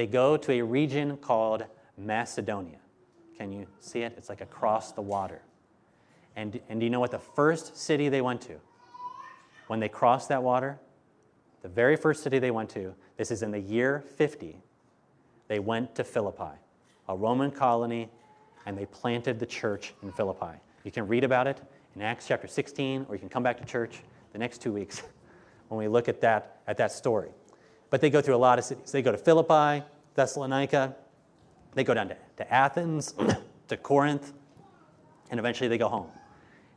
they 0.00 0.06
go 0.06 0.36
to 0.36 0.52
a 0.52 0.62
region 0.62 1.18
called 1.18 1.64
Macedonia. 1.98 2.78
Can 3.36 3.52
you 3.52 3.66
see 3.80 4.00
it? 4.00 4.14
It's 4.16 4.30
like 4.30 4.40
across 4.40 4.92
the 4.92 5.02
water. 5.02 5.42
And, 6.36 6.58
and 6.70 6.80
do 6.80 6.84
you 6.84 6.90
know 6.90 7.00
what 7.00 7.10
the 7.10 7.18
first 7.18 7.76
city 7.76 8.08
they 8.08 8.22
went 8.22 8.40
to? 8.42 8.56
When 9.66 9.78
they 9.78 9.90
crossed 9.90 10.30
that 10.30 10.42
water, 10.42 10.78
the 11.60 11.68
very 11.68 11.96
first 11.96 12.22
city 12.22 12.38
they 12.38 12.50
went 12.50 12.70
to, 12.70 12.94
this 13.18 13.30
is 13.30 13.42
in 13.42 13.50
the 13.50 13.60
year 13.60 14.02
50, 14.16 14.56
they 15.48 15.58
went 15.58 15.94
to 15.96 16.04
Philippi, 16.04 16.56
a 17.10 17.16
Roman 17.16 17.50
colony, 17.50 18.08
and 18.66 18.78
they 18.78 18.86
planted 18.86 19.40
the 19.40 19.46
church 19.46 19.94
in 20.02 20.12
Philippi. 20.12 20.56
You 20.84 20.92
can 20.92 21.08
read 21.08 21.24
about 21.24 21.48
it 21.48 21.60
in 21.96 22.02
Acts 22.02 22.28
chapter 22.28 22.46
16, 22.46 23.06
or 23.08 23.16
you 23.16 23.18
can 23.18 23.28
come 23.28 23.42
back 23.42 23.58
to 23.58 23.64
church 23.64 24.02
the 24.32 24.38
next 24.38 24.62
two 24.62 24.72
weeks 24.72 25.02
when 25.68 25.78
we 25.78 25.88
look 25.88 26.08
at 26.08 26.20
that, 26.20 26.60
at 26.68 26.76
that 26.76 26.92
story. 26.92 27.30
But 27.90 28.00
they 28.00 28.10
go 28.10 28.22
through 28.22 28.36
a 28.36 28.38
lot 28.38 28.60
of 28.60 28.64
cities. 28.64 28.92
They 28.92 29.02
go 29.02 29.10
to 29.10 29.18
Philippi, 29.18 29.84
Thessalonica, 30.14 30.94
they 31.74 31.82
go 31.82 31.94
down 31.94 32.08
to, 32.08 32.16
to 32.36 32.52
Athens, 32.52 33.12
to 33.68 33.76
Corinth, 33.76 34.32
and 35.30 35.40
eventually 35.40 35.66
they 35.66 35.78
go 35.78 35.88
home. 35.88 36.06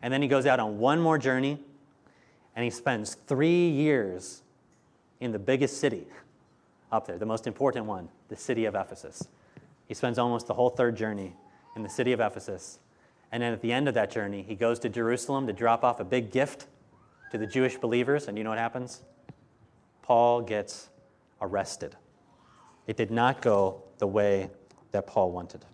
And 0.02 0.12
then 0.12 0.24
he 0.24 0.28
goes 0.28 0.48
out 0.48 0.60
on 0.60 0.80
one 0.80 1.00
more 1.00 1.20
journey, 1.20 1.60
and 2.56 2.64
he 2.64 2.72
spends 2.72 3.14
three 3.28 3.70
years 3.70 4.42
in 5.20 5.32
the 5.32 5.40
biggest 5.40 5.80
city 5.80 6.08
up 6.92 7.06
there, 7.06 7.20
the 7.20 7.26
most 7.26 7.46
important 7.46 7.86
one, 7.86 8.10
the 8.30 8.36
city 8.36 8.66
of 8.66 8.74
Ephesus. 8.74 9.28
He 9.88 9.94
spends 9.94 10.18
almost 10.18 10.48
the 10.48 10.54
whole 10.54 10.70
third 10.70 10.96
journey 10.96 11.36
in 11.76 11.84
the 11.84 11.90
city 11.90 12.12
of 12.12 12.20
Ephesus. 12.20 12.80
And 13.32 13.42
then 13.42 13.54
at 13.54 13.62
the 13.62 13.72
end 13.72 13.88
of 13.88 13.94
that 13.96 14.12
journey, 14.12 14.44
he 14.48 14.56
goes 14.56 14.80
to 14.80 14.90
Jerusalem 14.90 15.48
to 15.48 15.54
drop 15.54 15.84
off 15.84 16.00
a 16.00 16.04
big 16.04 16.32
gift 16.32 16.68
to 17.32 17.38
the 17.38 17.48
Jewish 17.48 17.78
believers. 17.78 18.28
And 18.28 18.38
you 18.38 18.44
know 18.44 18.52
what 18.52 18.60
happens? 18.60 19.02
Paul 20.04 20.42
gets 20.42 20.90
arrested. 21.42 21.96
It 22.86 22.98
did 22.98 23.12
not 23.12 23.42
go 23.42 23.82
the 23.98 24.08
way 24.08 24.50
that 24.92 25.08
Paul 25.08 25.32
wanted. 25.32 25.66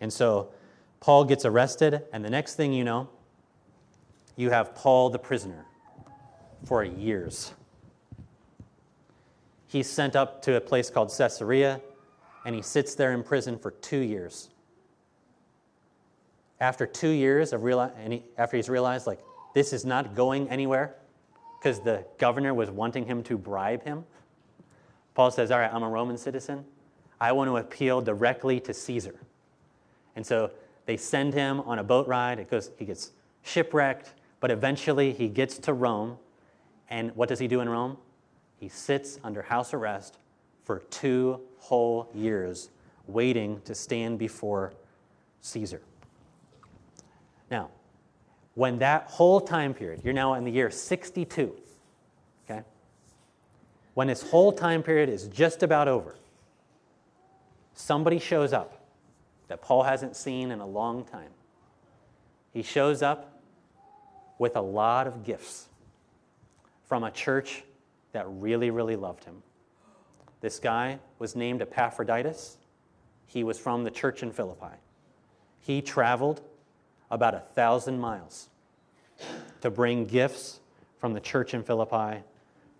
And 0.00 0.12
so 0.12 0.50
Paul 1.00 1.24
gets 1.24 1.44
arrested, 1.44 2.02
and 2.12 2.24
the 2.24 2.30
next 2.30 2.54
thing 2.54 2.72
you 2.72 2.84
know, 2.84 3.08
you 4.36 4.50
have 4.50 4.74
Paul 4.74 5.10
the 5.10 5.18
prisoner 5.18 5.66
for 6.64 6.82
years. 6.82 7.52
He's 9.66 9.88
sent 9.88 10.16
up 10.16 10.42
to 10.42 10.56
a 10.56 10.60
place 10.60 10.90
called 10.90 11.12
Caesarea, 11.16 11.80
and 12.44 12.54
he 12.54 12.62
sits 12.62 12.94
there 12.94 13.12
in 13.12 13.22
prison 13.22 13.58
for 13.58 13.70
two 13.70 14.00
years. 14.00 14.50
After 16.60 16.86
two 16.86 17.10
years 17.10 17.52
of 17.52 17.62
reali- 17.62 17.92
and 17.98 18.14
he, 18.14 18.24
after 18.38 18.56
he's 18.56 18.68
realized 18.68 19.06
like 19.06 19.20
this 19.54 19.72
is 19.72 19.84
not 19.84 20.14
going 20.14 20.48
anywhere, 20.48 20.94
because 21.58 21.80
the 21.80 22.04
governor 22.18 22.54
was 22.54 22.70
wanting 22.70 23.06
him 23.06 23.22
to 23.24 23.38
bribe 23.38 23.82
him, 23.82 24.04
Paul 25.14 25.30
says, 25.30 25.50
"All 25.50 25.58
right, 25.58 25.72
I'm 25.72 25.82
a 25.82 25.88
Roman 25.88 26.18
citizen. 26.18 26.64
I 27.20 27.32
want 27.32 27.48
to 27.48 27.56
appeal 27.56 28.00
directly 28.00 28.60
to 28.60 28.74
Caesar." 28.74 29.14
And 30.16 30.24
so 30.24 30.50
they 30.86 30.96
send 30.96 31.34
him 31.34 31.60
on 31.60 31.78
a 31.78 31.84
boat 31.84 32.06
ride. 32.06 32.38
It 32.38 32.50
goes, 32.50 32.70
he 32.78 32.84
gets 32.84 33.12
shipwrecked, 33.42 34.14
but 34.40 34.50
eventually 34.50 35.12
he 35.12 35.28
gets 35.28 35.58
to 35.58 35.72
Rome. 35.72 36.18
And 36.90 37.14
what 37.16 37.28
does 37.28 37.38
he 37.38 37.48
do 37.48 37.60
in 37.60 37.68
Rome? 37.68 37.96
He 38.58 38.68
sits 38.68 39.18
under 39.24 39.42
house 39.42 39.74
arrest 39.74 40.18
for 40.64 40.80
two 40.90 41.40
whole 41.58 42.10
years, 42.14 42.70
waiting 43.06 43.60
to 43.64 43.74
stand 43.74 44.18
before 44.18 44.72
Caesar. 45.40 45.80
Now, 47.50 47.70
when 48.54 48.78
that 48.78 49.08
whole 49.08 49.40
time 49.40 49.74
period, 49.74 50.00
you're 50.04 50.14
now 50.14 50.34
in 50.34 50.44
the 50.44 50.50
year 50.50 50.70
62, 50.70 51.54
okay? 52.44 52.62
When 53.94 54.08
this 54.08 54.22
whole 54.22 54.52
time 54.52 54.82
period 54.82 55.08
is 55.08 55.28
just 55.28 55.62
about 55.62 55.88
over, 55.88 56.14
somebody 57.74 58.18
shows 58.18 58.52
up 58.52 58.80
that 59.48 59.60
Paul 59.60 59.82
hasn't 59.82 60.16
seen 60.16 60.50
in 60.50 60.60
a 60.60 60.66
long 60.66 61.04
time. 61.04 61.30
He 62.52 62.62
shows 62.62 63.02
up 63.02 63.40
with 64.38 64.56
a 64.56 64.60
lot 64.60 65.06
of 65.06 65.24
gifts 65.24 65.68
from 66.86 67.04
a 67.04 67.10
church 67.10 67.64
that 68.12 68.26
really, 68.28 68.70
really 68.70 68.96
loved 68.96 69.24
him. 69.24 69.42
This 70.44 70.58
guy 70.58 70.98
was 71.18 71.34
named 71.34 71.62
Epaphroditus. 71.62 72.58
He 73.24 73.42
was 73.42 73.58
from 73.58 73.82
the 73.82 73.90
church 73.90 74.22
in 74.22 74.30
Philippi. 74.30 74.76
He 75.58 75.80
traveled 75.80 76.42
about 77.10 77.32
a 77.32 77.40
thousand 77.40 77.98
miles 77.98 78.50
to 79.62 79.70
bring 79.70 80.04
gifts 80.04 80.60
from 80.98 81.14
the 81.14 81.20
church 81.20 81.54
in 81.54 81.62
Philippi 81.62 82.22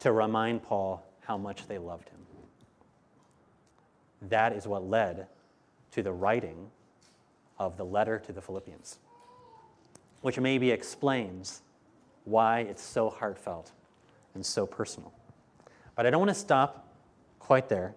to 0.00 0.12
remind 0.12 0.62
Paul 0.62 1.06
how 1.20 1.38
much 1.38 1.66
they 1.66 1.78
loved 1.78 2.10
him. 2.10 2.18
That 4.28 4.52
is 4.52 4.66
what 4.66 4.86
led 4.86 5.28
to 5.92 6.02
the 6.02 6.12
writing 6.12 6.70
of 7.58 7.78
the 7.78 7.84
letter 7.86 8.18
to 8.26 8.32
the 8.34 8.42
Philippians, 8.42 8.98
which 10.20 10.38
maybe 10.38 10.70
explains 10.70 11.62
why 12.24 12.60
it's 12.60 12.82
so 12.82 13.08
heartfelt 13.08 13.72
and 14.34 14.44
so 14.44 14.66
personal. 14.66 15.14
But 15.96 16.04
I 16.04 16.10
don't 16.10 16.20
want 16.20 16.28
to 16.28 16.34
stop 16.34 16.83
quite 17.44 17.68
there, 17.68 17.94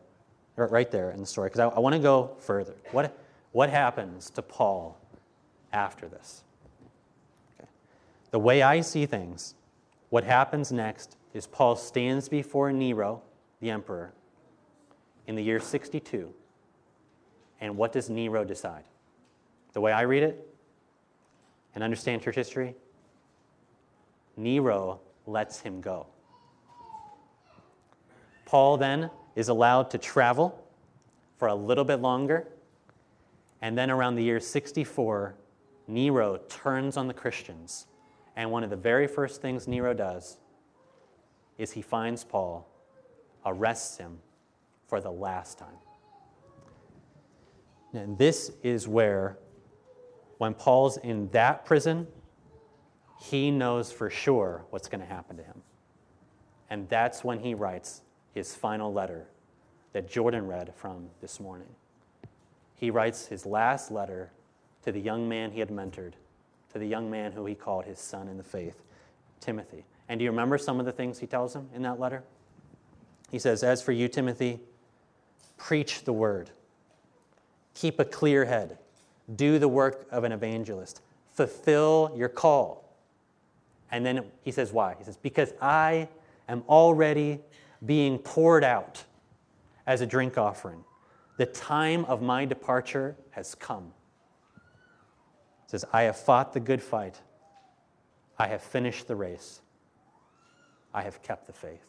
right 0.55 0.91
there 0.91 1.11
in 1.11 1.19
the 1.19 1.25
story, 1.25 1.49
because 1.49 1.59
I, 1.59 1.67
I 1.67 1.79
want 1.79 1.93
to 1.93 1.99
go 1.99 2.35
further. 2.39 2.75
What, 2.91 3.17
what 3.51 3.69
happens 3.69 4.29
to 4.31 4.41
Paul 4.41 4.99
after 5.71 6.07
this? 6.07 6.43
Okay. 7.59 7.69
The 8.31 8.39
way 8.39 8.61
I 8.61 8.81
see 8.81 9.05
things, 9.05 9.55
what 10.09 10.23
happens 10.23 10.71
next 10.71 11.15
is 11.33 11.47
Paul 11.47 11.75
stands 11.75 12.27
before 12.29 12.71
Nero, 12.71 13.21
the 13.61 13.69
emperor, 13.69 14.13
in 15.27 15.35
the 15.35 15.43
year 15.43 15.59
62 15.59 16.33
and 17.59 17.77
what 17.77 17.91
does 17.91 18.09
Nero 18.09 18.43
decide? 18.43 18.83
The 19.73 19.81
way 19.81 19.91
I 19.91 20.01
read 20.01 20.23
it 20.23 20.47
and 21.75 21.83
understand 21.83 22.21
church 22.21 22.35
history, 22.35 22.75
Nero 24.35 24.99
lets 25.25 25.59
him 25.59 25.81
go. 25.81 26.07
Paul 28.45 28.77
then 28.77 29.09
is 29.37 29.49
allowed 29.49 29.91
to 29.91 29.99
travel 29.99 30.59
for 31.37 31.47
a 31.47 31.53
little 31.53 31.83
bit 31.83 31.97
longer. 31.97 32.47
And 33.61 33.77
then 33.77 33.91
around 33.91 34.15
the 34.15 34.23
year 34.23 34.39
64, 34.39 35.35
Nero 35.87 36.37
turns 36.49 36.97
on 36.97 37.07
the 37.07 37.13
Christians. 37.13 37.85
And 38.35 38.49
one 38.49 38.63
of 38.63 38.71
the 38.71 38.75
very 38.75 39.05
first 39.05 39.39
things 39.39 39.67
Nero 39.67 39.93
does 39.93 40.37
is 41.59 41.71
he 41.71 41.83
finds 41.83 42.23
Paul, 42.23 42.67
arrests 43.45 43.97
him 43.97 44.17
for 44.87 44.99
the 44.99 45.11
last 45.11 45.59
time. 45.59 45.77
And 47.93 48.17
this 48.17 48.51
is 48.63 48.87
where, 48.87 49.37
when 50.39 50.55
Paul's 50.55 50.97
in 50.97 51.29
that 51.29 51.63
prison, 51.63 52.07
he 53.21 53.51
knows 53.51 53.91
for 53.91 54.09
sure 54.09 54.65
what's 54.71 54.87
going 54.87 55.01
to 55.01 55.07
happen 55.07 55.37
to 55.37 55.43
him. 55.43 55.61
And 56.71 56.89
that's 56.89 57.23
when 57.23 57.39
he 57.39 57.53
writes 57.53 58.01
his 58.37 58.55
final 58.55 58.93
letter 58.93 59.25
that 59.93 60.07
Jordan 60.07 60.45
read 60.45 60.71
from 60.75 61.09
this 61.21 61.39
morning. 61.39 61.67
He 62.75 62.91
writes 62.91 63.25
his 63.25 63.47
last 63.47 63.91
letter 63.91 64.31
to 64.83 64.91
the 64.91 64.99
young 64.99 65.27
man 65.27 65.51
he 65.51 65.59
had 65.59 65.69
mentored, 65.69 66.13
to 66.71 66.77
the 66.77 66.85
young 66.85 67.09
man 67.09 67.31
who 67.31 67.47
he 67.47 67.55
called 67.55 67.85
his 67.85 67.97
son 67.97 68.27
in 68.27 68.37
the 68.37 68.43
faith, 68.43 68.83
Timothy. 69.39 69.85
And 70.07 70.19
do 70.19 70.23
you 70.23 70.29
remember 70.29 70.59
some 70.59 70.79
of 70.79 70.85
the 70.85 70.91
things 70.91 71.17
he 71.17 71.25
tells 71.25 71.55
him 71.55 71.67
in 71.73 71.81
that 71.81 71.99
letter? 71.99 72.23
He 73.31 73.39
says, 73.39 73.63
As 73.63 73.81
for 73.81 73.91
you, 73.91 74.07
Timothy, 74.07 74.59
preach 75.57 76.03
the 76.03 76.13
word. 76.13 76.51
Keep 77.73 77.99
a 77.99 78.05
clear 78.05 78.45
head. 78.45 78.77
Do 79.35 79.57
the 79.57 79.67
work 79.67 80.07
of 80.11 80.23
an 80.23 80.31
evangelist. 80.31 81.01
Fulfill 81.31 82.13
your 82.15 82.29
call. 82.29 82.87
And 83.91 84.05
then 84.05 84.25
he 84.43 84.51
says, 84.51 84.71
Why? 84.71 84.95
He 84.97 85.03
says, 85.03 85.17
Because 85.17 85.53
I 85.59 86.07
am 86.47 86.63
already 86.69 87.39
being 87.85 88.17
poured 88.17 88.63
out 88.63 89.03
as 89.85 90.01
a 90.01 90.05
drink 90.05 90.37
offering. 90.37 90.83
The 91.37 91.45
time 91.45 92.05
of 92.05 92.21
my 92.21 92.45
departure 92.45 93.15
has 93.31 93.55
come. 93.55 93.93
He 94.55 95.71
says, 95.71 95.85
I 95.93 96.03
have 96.03 96.17
fought 96.17 96.53
the 96.53 96.59
good 96.59 96.81
fight. 96.81 97.21
I 98.39 98.47
have 98.47 98.61
finished 98.61 99.07
the 99.07 99.15
race. 99.15 99.61
I 100.93 101.03
have 101.03 101.21
kept 101.21 101.47
the 101.47 101.53
faith. 101.53 101.85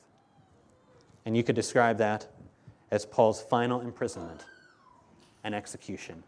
And 1.24 1.36
you 1.36 1.42
could 1.42 1.56
describe 1.56 1.98
that 1.98 2.28
as 2.90 3.04
Paul's 3.06 3.40
final 3.40 3.80
imprisonment 3.80 4.44
and 5.44 5.54
execution. 5.54 6.22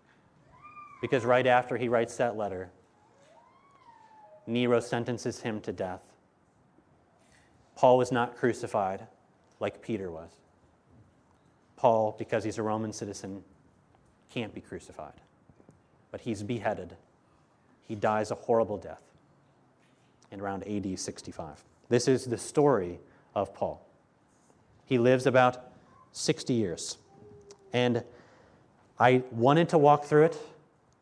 Because 1.01 1.25
right 1.25 1.47
after 1.47 1.77
he 1.77 1.89
writes 1.89 2.17
that 2.17 2.37
letter, 2.37 2.71
Nero 4.47 4.81
sentences 4.81 5.41
him 5.41 5.61
to 5.63 5.73
death. 5.73 6.03
Paul 7.77 7.97
was 7.99 8.13
not 8.13 8.37
crucified 8.37 9.07
like 9.61 9.83
Peter 9.83 10.11
was. 10.11 10.31
Paul, 11.77 12.15
because 12.19 12.45
he's 12.45 12.59
a 12.59 12.63
Roman 12.63 12.93
citizen, 12.93 13.43
can't 14.31 14.55
be 14.55 14.61
crucified. 14.61 15.15
But 16.11 16.23
he's 16.23 16.43
beheaded. 16.43 16.97
He 17.87 17.95
dies 17.95 18.31
a 18.31 18.35
horrible 18.35 18.77
death 18.77 19.03
in 20.31 20.41
around 20.41 20.67
AD 20.67 20.99
65. 20.99 21.65
This 21.89 22.09
is 22.09 22.25
the 22.25 22.39
story 22.39 23.01
of 23.35 23.55
Paul. 23.55 23.87
He 24.85 24.99
lives 24.99 25.27
about 25.27 25.71
60 26.13 26.53
years 26.53 26.99
And 27.73 28.03
I 28.99 29.23
wanted 29.31 29.69
to 29.71 29.79
walk 29.79 30.05
through 30.05 30.25
it 30.25 30.39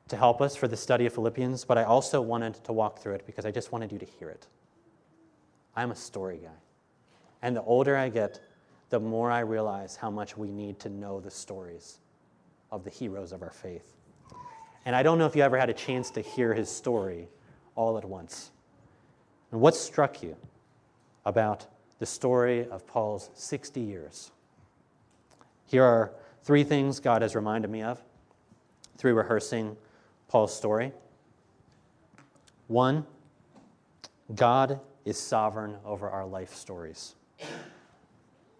to 0.08 0.16
help 0.16 0.40
us 0.40 0.54
for 0.54 0.68
the 0.68 0.76
study 0.76 1.06
of 1.06 1.12
Philippians, 1.12 1.64
but 1.64 1.78
I 1.78 1.84
also 1.84 2.20
wanted 2.20 2.54
to 2.64 2.72
walk 2.72 2.98
through 2.98 3.14
it 3.14 3.26
because 3.26 3.44
I 3.44 3.50
just 3.50 3.72
wanted 3.72 3.90
you 3.90 3.98
to 3.98 4.04
hear 4.04 4.28
it. 4.28 4.46
I'm 5.74 5.90
a 5.90 5.96
story 5.96 6.40
guy. 6.42 6.50
And 7.42 7.56
the 7.56 7.62
older 7.62 7.96
I 7.96 8.08
get, 8.08 8.40
the 8.90 9.00
more 9.00 9.30
I 9.30 9.40
realize 9.40 9.96
how 9.96 10.10
much 10.10 10.36
we 10.36 10.50
need 10.50 10.78
to 10.80 10.88
know 10.88 11.20
the 11.20 11.30
stories 11.30 11.98
of 12.70 12.84
the 12.84 12.90
heroes 12.90 13.32
of 13.32 13.42
our 13.42 13.50
faith. 13.50 13.94
And 14.84 14.96
I 14.96 15.02
don't 15.02 15.18
know 15.18 15.26
if 15.26 15.36
you 15.36 15.42
ever 15.42 15.58
had 15.58 15.68
a 15.68 15.74
chance 15.74 16.10
to 16.12 16.20
hear 16.20 16.54
his 16.54 16.70
story 16.70 17.28
all 17.74 17.98
at 17.98 18.04
once. 18.04 18.50
And 19.52 19.60
what 19.60 19.74
struck 19.74 20.22
you 20.22 20.36
about 21.24 21.66
the 21.98 22.06
story 22.06 22.66
of 22.68 22.86
Paul's 22.86 23.30
60 23.34 23.80
years? 23.80 24.30
Here 25.66 25.84
are 25.84 26.12
three 26.42 26.64
things 26.64 27.00
God 27.00 27.22
has 27.22 27.34
reminded 27.34 27.70
me 27.70 27.82
of 27.82 28.02
through 28.96 29.14
rehearsing 29.14 29.76
Paul's 30.28 30.54
story. 30.54 30.92
One, 32.68 33.06
God 34.34 34.80
is 35.04 35.18
sovereign 35.18 35.76
over 35.84 36.08
our 36.08 36.26
life 36.26 36.54
stories, 36.54 37.14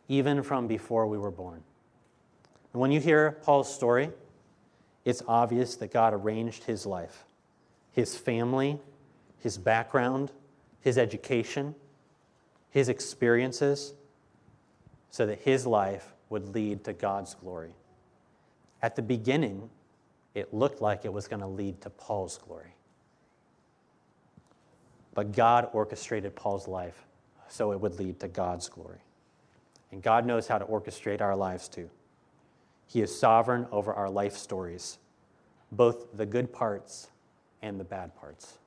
even 0.09 0.43
from 0.43 0.67
before 0.67 1.07
we 1.07 1.19
were 1.19 1.31
born. 1.31 1.63
And 2.73 2.81
when 2.81 2.91
you 2.91 3.01
hear 3.01 3.33
Paul's 3.43 3.73
story, 3.73 4.11
it's 5.05 5.23
obvious 5.29 5.77
that 5.77 5.93
God 5.93 6.13
arranged 6.13 6.65
his 6.65 6.85
life, 6.85 7.25
his 7.93 8.17
family, 8.17 8.79
his 9.39 9.57
background, 9.57 10.33
his 10.81 10.99
education, 10.99 11.75
his 12.71 12.89
experiences, 12.89 13.95
so 15.11 15.27
that 15.27 15.41
his 15.41 15.67
life 15.67 16.13
would 16.29 16.55
lead 16.55 16.85
to 16.85 16.93
God's 16.93 17.35
glory. 17.35 17.73
At 18.83 18.97
the 18.97 19.03
beginning, 19.03 19.71
it 20.35 20.53
looked 20.53 20.81
like 20.81 21.05
it 21.05 21.13
was 21.13 21.27
going 21.27 21.41
to 21.41 21.47
lead 21.47 21.81
to 21.83 21.91
Paul's 21.91 22.39
glory. 22.39 22.75
But 25.15 25.33
God 25.33 25.69
orchestrated 25.73 26.37
Paul's 26.37 26.69
life 26.69 27.07
so 27.49 27.73
it 27.73 27.81
would 27.81 27.99
lead 27.99 28.21
to 28.21 28.29
God's 28.29 28.69
glory. 28.69 29.01
And 29.91 30.03
God 30.03 30.27
knows 30.27 30.47
how 30.47 30.59
to 30.59 30.65
orchestrate 30.65 31.21
our 31.21 31.37
lives 31.37 31.69
too. 31.69 31.89
He 32.87 33.03
is 33.03 33.19
sovereign 33.19 33.67
over 33.71 33.93
our 33.93 34.09
life 34.09 34.37
stories, 34.37 34.99
both 35.73 36.17
the 36.17 36.27
good 36.27 36.53
parts 36.53 37.11
and 37.63 37.79
the 37.79 37.85
bad 37.85 38.15
parts, 38.17 38.59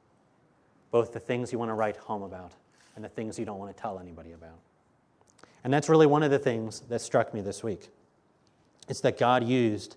both 0.91 1.13
the 1.13 1.19
things 1.19 1.51
you 1.51 1.59
want 1.59 1.69
to 1.69 1.75
write 1.75 1.97
home 1.97 2.23
about 2.23 2.53
and 2.95 3.03
the 3.03 3.09
things 3.09 3.39
you 3.39 3.45
don't 3.45 3.57
want 3.57 3.75
to 3.75 3.81
tell 3.81 3.99
anybody 3.99 4.33
about. 4.33 4.59
And 5.63 5.73
that's 5.73 5.89
really 5.89 6.07
one 6.07 6.23
of 6.23 6.31
the 6.31 6.39
things 6.39 6.81
that 6.81 7.01
struck 7.01 7.33
me 7.33 7.41
this 7.41 7.63
week. 7.63 7.89
It's 8.87 9.01
that 9.01 9.17
God 9.17 9.43
used 9.43 9.95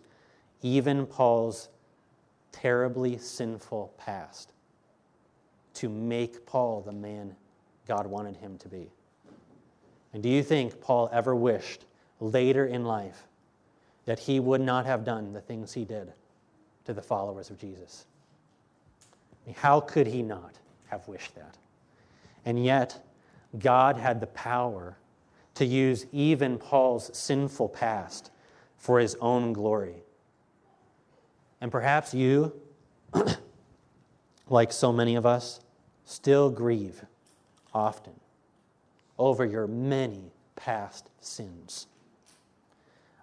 even 0.62 1.06
Paul's 1.06 1.68
terribly 2.52 3.18
sinful 3.18 3.92
past 3.98 4.52
to 5.74 5.88
make 5.88 6.46
Paul 6.46 6.82
the 6.82 6.92
man 6.92 7.34
God 7.86 8.06
wanted 8.06 8.36
him 8.36 8.56
to 8.58 8.68
be. 8.68 8.90
And 10.14 10.22
do 10.22 10.28
you 10.28 10.42
think 10.44 10.80
Paul 10.80 11.10
ever 11.12 11.34
wished 11.34 11.84
later 12.20 12.64
in 12.64 12.84
life 12.84 13.26
that 14.06 14.20
he 14.20 14.38
would 14.38 14.60
not 14.60 14.86
have 14.86 15.04
done 15.04 15.32
the 15.32 15.40
things 15.40 15.74
he 15.74 15.84
did 15.84 16.12
to 16.84 16.94
the 16.94 17.02
followers 17.02 17.50
of 17.50 17.58
Jesus? 17.58 18.06
I 19.32 19.48
mean, 19.48 19.56
how 19.58 19.80
could 19.80 20.06
he 20.06 20.22
not 20.22 20.54
have 20.86 21.06
wished 21.08 21.34
that? 21.34 21.58
And 22.44 22.64
yet, 22.64 23.04
God 23.58 23.96
had 23.96 24.20
the 24.20 24.28
power 24.28 24.96
to 25.56 25.64
use 25.64 26.06
even 26.12 26.58
Paul's 26.58 27.16
sinful 27.16 27.70
past 27.70 28.30
for 28.76 29.00
his 29.00 29.16
own 29.20 29.52
glory. 29.52 29.96
And 31.60 31.72
perhaps 31.72 32.14
you, 32.14 32.52
like 34.48 34.72
so 34.72 34.92
many 34.92 35.16
of 35.16 35.26
us, 35.26 35.58
still 36.04 36.50
grieve 36.50 37.04
often 37.72 38.12
over 39.18 39.44
your 39.44 39.66
many 39.66 40.32
past 40.56 41.10
sins. 41.20 41.86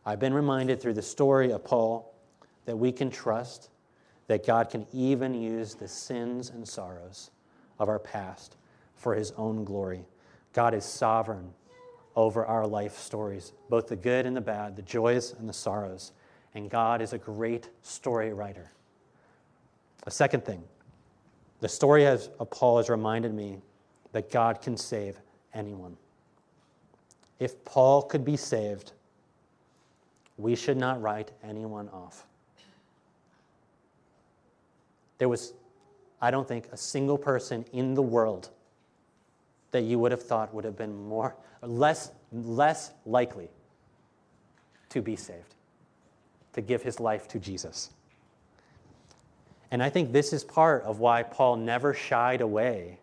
I've 0.06 0.20
been 0.20 0.34
reminded 0.34 0.82
through 0.82 0.94
the 0.94 1.02
story 1.02 1.52
of 1.52 1.64
Paul 1.64 2.14
that 2.66 2.78
we 2.78 2.92
can 2.92 3.10
trust 3.10 3.70
that 4.28 4.46
God 4.46 4.70
can 4.70 4.86
even 4.94 5.34
use 5.34 5.76
the 5.76 5.88
sins 5.88 6.50
and 6.50 6.68
sorrows 6.68 7.32
of 7.80 7.90
our 7.90 8.00
past 8.00 8.56
for 8.96 9.16
his 9.16 9.32
own 9.38 9.64
glory. 9.64 10.06
God 10.54 10.74
is 10.74 10.86
sovereign 10.86 11.54
over 12.16 12.46
our 12.46 12.68
life 12.68 12.98
stories, 12.98 13.54
both 13.70 13.88
the 13.88 13.96
good 13.96 14.26
and 14.26 14.36
the 14.36 14.42
bad, 14.42 14.76
the 14.76 14.82
joys 14.82 15.34
and 15.38 15.48
the 15.48 15.54
sorrows. 15.54 16.12
And 16.54 16.70
God 16.70 17.02
is 17.02 17.14
a 17.14 17.18
great 17.18 17.70
story 17.82 18.34
writer. 18.34 18.72
A 20.06 20.12
second 20.12 20.46
thing, 20.46 20.64
the 21.60 21.70
story 21.70 22.06
of 22.06 22.30
Paul 22.50 22.78
has 22.78 22.90
reminded 22.90 23.34
me 23.34 23.62
that 24.14 24.32
God 24.32 24.62
can 24.62 24.76
save 24.76 25.18
anyone. 25.54 25.98
If 27.40 27.64
Paul 27.66 28.04
could 28.04 28.24
be 28.24 28.38
saved, 28.38 28.92
we 30.38 30.56
should 30.56 30.78
not 30.78 31.02
write 31.02 31.32
anyone 31.44 31.90
off. 31.90 32.26
There 35.18 35.30
was, 35.30 35.54
I 36.22 36.32
don't 36.32 36.48
think, 36.48 36.68
a 36.72 36.78
single 36.78 37.18
person 37.18 37.66
in 37.74 37.94
the 37.94 38.02
world 38.02 38.50
that 39.72 39.82
you 39.82 40.00
would 40.00 40.12
have 40.12 40.22
thought 40.22 40.54
would 40.54 40.66
have 40.66 40.78
been 40.78 41.08
more 41.08 41.36
less 41.62 42.12
less 42.32 42.92
likely 43.06 43.50
to 44.90 45.02
be 45.02 45.16
saved, 45.16 45.56
to 46.54 46.62
give 46.62 46.82
his 46.82 47.00
life 47.00 47.28
to 47.30 47.40
Jesus. 47.40 47.92
And 49.70 49.82
I 49.82 49.90
think 49.90 50.12
this 50.12 50.34
is 50.34 50.44
part 50.44 50.84
of 50.84 51.00
why 51.00 51.24
Paul 51.24 51.56
never 51.58 51.94
shied 51.94 52.42
away 52.42 53.00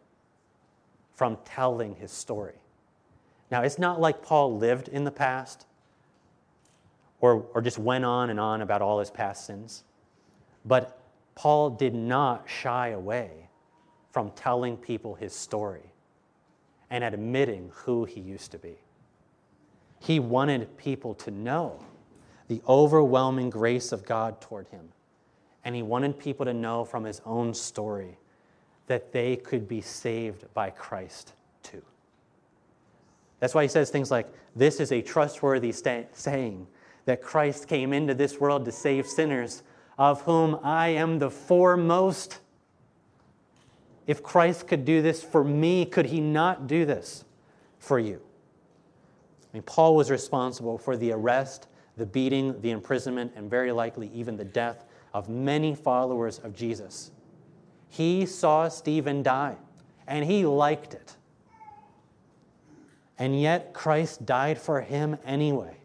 from 1.18 1.36
telling 1.44 1.96
his 1.96 2.12
story. 2.12 2.54
Now, 3.50 3.62
it's 3.62 3.76
not 3.76 4.00
like 4.00 4.22
Paul 4.22 4.56
lived 4.56 4.86
in 4.86 5.02
the 5.02 5.10
past 5.10 5.66
or, 7.20 7.44
or 7.54 7.60
just 7.60 7.76
went 7.76 8.04
on 8.04 8.30
and 8.30 8.38
on 8.38 8.62
about 8.62 8.82
all 8.82 9.00
his 9.00 9.10
past 9.10 9.44
sins, 9.44 9.82
but 10.64 11.02
Paul 11.34 11.70
did 11.70 11.92
not 11.92 12.48
shy 12.48 12.90
away 12.90 13.48
from 14.12 14.30
telling 14.36 14.76
people 14.76 15.16
his 15.16 15.32
story 15.32 15.92
and 16.88 17.02
admitting 17.02 17.72
who 17.74 18.04
he 18.04 18.20
used 18.20 18.52
to 18.52 18.58
be. 18.58 18.76
He 19.98 20.20
wanted 20.20 20.76
people 20.76 21.14
to 21.14 21.32
know 21.32 21.80
the 22.46 22.62
overwhelming 22.68 23.50
grace 23.50 23.90
of 23.90 24.04
God 24.04 24.40
toward 24.40 24.68
him. 24.68 24.90
And 25.64 25.74
he 25.74 25.82
wanted 25.82 26.16
people 26.16 26.46
to 26.46 26.54
know 26.54 26.84
from 26.84 27.02
his 27.02 27.20
own 27.26 27.52
story 27.54 28.18
that 28.88 29.12
they 29.12 29.36
could 29.36 29.68
be 29.68 29.80
saved 29.80 30.52
by 30.54 30.70
Christ 30.70 31.34
too. 31.62 31.82
That's 33.38 33.54
why 33.54 33.62
he 33.62 33.68
says 33.68 33.90
things 33.90 34.10
like, 34.10 34.26
This 34.56 34.80
is 34.80 34.90
a 34.90 35.00
trustworthy 35.00 35.72
saying 35.72 36.66
that 37.04 37.22
Christ 37.22 37.68
came 37.68 37.92
into 37.92 38.14
this 38.14 38.40
world 38.40 38.64
to 38.64 38.72
save 38.72 39.06
sinners, 39.06 39.62
of 39.96 40.22
whom 40.22 40.58
I 40.62 40.88
am 40.88 41.18
the 41.18 41.30
foremost. 41.30 42.40
If 44.06 44.22
Christ 44.22 44.66
could 44.66 44.84
do 44.84 45.02
this 45.02 45.22
for 45.22 45.44
me, 45.44 45.84
could 45.84 46.06
he 46.06 46.20
not 46.20 46.66
do 46.66 46.84
this 46.84 47.24
for 47.78 47.98
you? 47.98 48.20
I 49.44 49.56
mean, 49.56 49.62
Paul 49.62 49.96
was 49.96 50.10
responsible 50.10 50.78
for 50.78 50.96
the 50.96 51.12
arrest, 51.12 51.68
the 51.96 52.06
beating, 52.06 52.60
the 52.60 52.70
imprisonment, 52.70 53.32
and 53.36 53.50
very 53.50 53.72
likely 53.72 54.10
even 54.14 54.36
the 54.36 54.44
death 54.44 54.84
of 55.14 55.28
many 55.28 55.74
followers 55.74 56.38
of 56.38 56.54
Jesus. 56.54 57.10
He 57.88 58.26
saw 58.26 58.68
Stephen 58.68 59.22
die, 59.22 59.56
and 60.06 60.24
he 60.24 60.44
liked 60.44 60.94
it. 60.94 61.14
And 63.18 63.40
yet, 63.40 63.72
Christ 63.72 64.24
died 64.24 64.58
for 64.58 64.80
him 64.80 65.16
anyway. 65.24 65.76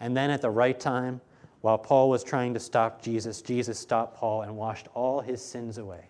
And 0.00 0.16
then, 0.16 0.30
at 0.30 0.40
the 0.40 0.50
right 0.50 0.78
time, 0.78 1.20
while 1.60 1.76
Paul 1.76 2.08
was 2.08 2.24
trying 2.24 2.54
to 2.54 2.60
stop 2.60 3.02
Jesus, 3.02 3.42
Jesus 3.42 3.78
stopped 3.78 4.16
Paul 4.16 4.42
and 4.42 4.56
washed 4.56 4.88
all 4.94 5.20
his 5.20 5.44
sins 5.44 5.76
away 5.76 6.08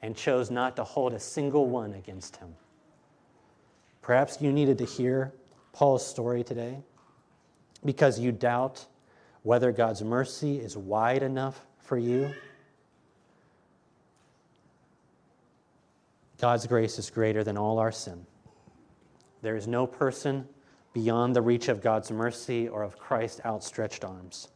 and 0.00 0.16
chose 0.16 0.50
not 0.50 0.76
to 0.76 0.84
hold 0.84 1.12
a 1.12 1.20
single 1.20 1.66
one 1.66 1.94
against 1.94 2.36
him. 2.36 2.54
Perhaps 4.00 4.40
you 4.40 4.52
needed 4.52 4.78
to 4.78 4.84
hear 4.84 5.32
Paul's 5.72 6.06
story 6.06 6.44
today 6.44 6.78
because 7.84 8.18
you 8.18 8.32
doubt 8.32 8.86
whether 9.42 9.72
God's 9.72 10.02
mercy 10.02 10.58
is 10.58 10.76
wide 10.76 11.22
enough 11.22 11.66
for 11.78 11.98
you. 11.98 12.32
God's 16.38 16.66
grace 16.66 16.98
is 16.98 17.10
greater 17.10 17.42
than 17.42 17.56
all 17.56 17.78
our 17.78 17.92
sin. 17.92 18.26
There 19.42 19.56
is 19.56 19.66
no 19.66 19.86
person 19.86 20.46
beyond 20.92 21.36
the 21.36 21.42
reach 21.42 21.68
of 21.68 21.82
God's 21.82 22.10
mercy 22.10 22.68
or 22.68 22.82
of 22.82 22.98
Christ's 22.98 23.40
outstretched 23.44 24.04
arms. 24.04 24.48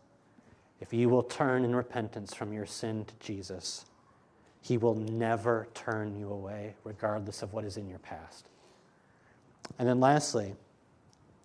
If 0.81 0.93
you 0.93 1.09
will 1.09 1.23
turn 1.23 1.65
in 1.65 1.77
repentance 1.77 2.35
from 2.35 2.53
your 2.53 2.67
sin 2.67 3.05
to 3.05 3.15
Jesus, 3.21 3.85
he 4.63 4.79
will 4.79 4.95
never 4.95 5.69
turn 5.75 6.19
you 6.19 6.31
away, 6.31 6.75
regardless 6.85 7.43
of 7.43 7.53
what 7.53 7.65
is 7.65 7.77
in 7.77 7.89
your 7.89 7.99
past. 7.99 8.49
And 9.79 9.89
then 9.89 10.01
lastly, 10.01 10.55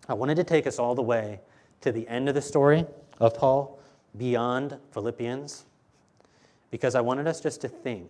I 0.07 0.13
wanted 0.13 0.35
to 0.35 0.43
take 0.43 0.67
us 0.67 0.79
all 0.79 0.95
the 0.95 1.01
way 1.01 1.39
to 1.81 1.91
the 1.91 2.07
end 2.07 2.29
of 2.29 2.35
the 2.35 2.41
story 2.41 2.85
of 3.19 3.33
Paul 3.35 3.79
beyond 4.17 4.77
Philippians 4.91 5.65
because 6.71 6.95
I 6.95 7.01
wanted 7.01 7.27
us 7.27 7.41
just 7.41 7.61
to 7.61 7.67
think 7.67 8.09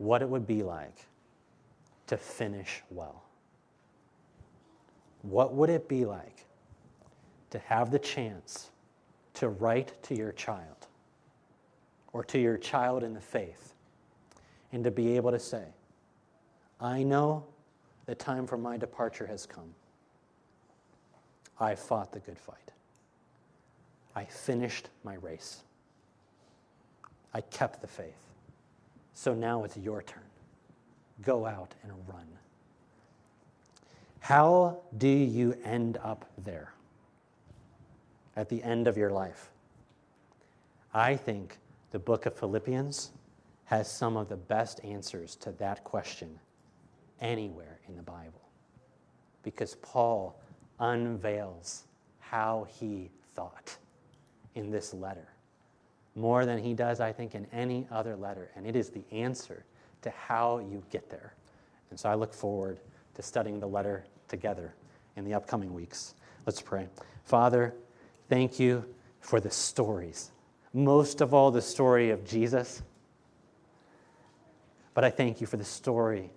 what 0.00 0.22
it 0.22 0.28
would 0.30 0.46
be 0.46 0.62
like 0.62 0.96
to 2.06 2.16
finish 2.16 2.82
well. 2.88 3.22
What 5.20 5.52
would 5.52 5.68
it 5.68 5.90
be 5.90 6.06
like 6.06 6.46
to 7.50 7.58
have 7.58 7.90
the 7.90 7.98
chance 7.98 8.70
to 9.34 9.50
write 9.50 10.02
to 10.04 10.16
your 10.16 10.32
child 10.32 10.86
or 12.14 12.24
to 12.24 12.38
your 12.38 12.56
child 12.56 13.02
in 13.02 13.12
the 13.12 13.20
faith 13.20 13.74
and 14.72 14.82
to 14.84 14.90
be 14.90 15.16
able 15.16 15.32
to 15.32 15.38
say, 15.38 15.64
I 16.80 17.02
know 17.02 17.44
the 18.06 18.14
time 18.14 18.46
for 18.46 18.56
my 18.56 18.78
departure 18.78 19.26
has 19.26 19.44
come. 19.44 19.74
I 21.60 21.74
fought 21.74 22.10
the 22.10 22.20
good 22.20 22.38
fight. 22.38 22.72
I 24.16 24.24
finished 24.24 24.88
my 25.04 25.16
race. 25.16 25.60
I 27.34 27.42
kept 27.42 27.82
the 27.82 27.86
faith. 27.86 28.29
So 29.14 29.34
now 29.34 29.64
it's 29.64 29.76
your 29.76 30.02
turn. 30.02 30.22
Go 31.22 31.46
out 31.46 31.74
and 31.82 31.92
run. 32.06 32.26
How 34.20 34.80
do 34.98 35.08
you 35.08 35.56
end 35.64 35.98
up 36.02 36.24
there 36.38 36.72
at 38.36 38.48
the 38.48 38.62
end 38.62 38.86
of 38.86 38.96
your 38.96 39.10
life? 39.10 39.50
I 40.94 41.16
think 41.16 41.58
the 41.90 41.98
book 41.98 42.26
of 42.26 42.34
Philippians 42.34 43.10
has 43.64 43.90
some 43.90 44.16
of 44.16 44.28
the 44.28 44.36
best 44.36 44.80
answers 44.84 45.36
to 45.36 45.52
that 45.52 45.84
question 45.84 46.38
anywhere 47.20 47.80
in 47.88 47.96
the 47.96 48.02
Bible 48.02 48.40
because 49.42 49.76
Paul 49.76 50.40
unveils 50.78 51.84
how 52.18 52.66
he 52.68 53.10
thought 53.34 53.76
in 54.54 54.70
this 54.70 54.92
letter 54.92 55.28
more 56.20 56.44
than 56.44 56.58
he 56.58 56.74
does, 56.74 57.00
I 57.00 57.12
think, 57.12 57.34
in 57.34 57.46
any 57.52 57.86
other 57.90 58.14
letter. 58.14 58.50
And 58.54 58.66
it 58.66 58.76
is 58.76 58.90
the 58.90 59.04
answer 59.10 59.64
to 60.02 60.10
how 60.10 60.58
you 60.58 60.82
get 60.90 61.10
there. 61.10 61.34
And 61.90 61.98
so 61.98 62.08
I 62.08 62.14
look 62.14 62.32
forward 62.32 62.78
to 63.14 63.22
studying 63.22 63.58
the 63.58 63.66
letter 63.66 64.04
together 64.28 64.74
in 65.16 65.24
the 65.24 65.34
upcoming 65.34 65.74
weeks. 65.74 66.14
Let's 66.46 66.60
pray. 66.60 66.86
Father, 67.24 67.74
thank 68.28 68.58
you 68.58 68.84
for 69.20 69.40
the 69.40 69.50
stories, 69.50 70.30
most 70.72 71.20
of 71.20 71.34
all, 71.34 71.50
the 71.50 71.62
story 71.62 72.10
of 72.10 72.24
Jesus. 72.24 72.82
But 74.94 75.04
I 75.04 75.10
thank 75.10 75.40
you 75.40 75.46
for 75.46 75.56
the 75.56 75.64
story 75.64 76.30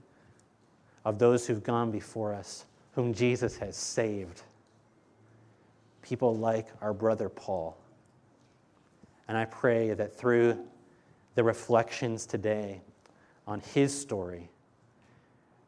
of 1.06 1.20
those 1.20 1.48
who've 1.48 1.64
gone 1.64 1.92
before 1.92 2.34
us, 2.34 2.66
whom 2.94 3.14
Jesus 3.14 3.58
has 3.58 3.76
saved. 3.76 4.42
People 6.02 6.36
like 6.36 6.68
our 6.82 6.94
brother 6.94 7.30
Paul. 7.30 7.78
And 9.28 9.38
I 9.38 9.46
pray 9.46 9.94
that 9.94 10.16
through 10.16 10.58
the 11.36 11.44
reflections 11.44 12.26
today 12.26 12.82
on 13.48 13.62
his 13.74 13.98
story, 13.98 14.50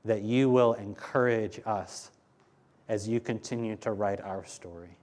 that 0.04 0.22
you 0.22 0.50
will 0.50 0.74
encourage 0.74 1.60
us 1.66 2.12
as 2.88 3.08
you 3.08 3.20
continue 3.20 3.76
to 3.78 3.92
write 3.92 4.22
our 4.22 4.46
story, 4.46 4.96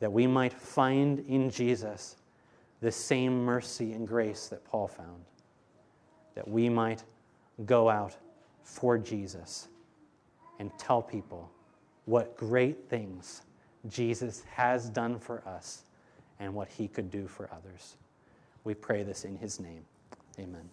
that 0.00 0.12
we 0.12 0.26
might 0.26 0.52
find 0.52 1.20
in 1.20 1.50
Jesus 1.50 2.16
the 2.80 2.92
same 2.92 3.44
mercy 3.44 3.92
and 3.92 4.06
grace 4.06 4.48
that 4.48 4.64
Paul 4.64 4.88
found, 4.88 5.24
that 6.34 6.46
we 6.46 6.68
might 6.68 7.02
go 7.64 7.88
out 7.88 8.16
for 8.62 8.98
Jesus 8.98 9.68
and 10.58 10.70
tell 10.78 11.02
people 11.02 11.50
what 12.04 12.36
great 12.36 12.88
things 12.88 13.42
Jesus 13.88 14.42
has 14.50 14.90
done 14.90 15.18
for 15.18 15.42
us 15.46 15.82
and 16.40 16.54
what 16.54 16.68
he 16.68 16.88
could 16.88 17.10
do 17.10 17.26
for 17.26 17.48
others. 17.52 17.96
We 18.64 18.74
pray 18.74 19.02
this 19.02 19.24
in 19.24 19.36
his 19.36 19.60
name. 19.60 19.84
Amen. 20.38 20.68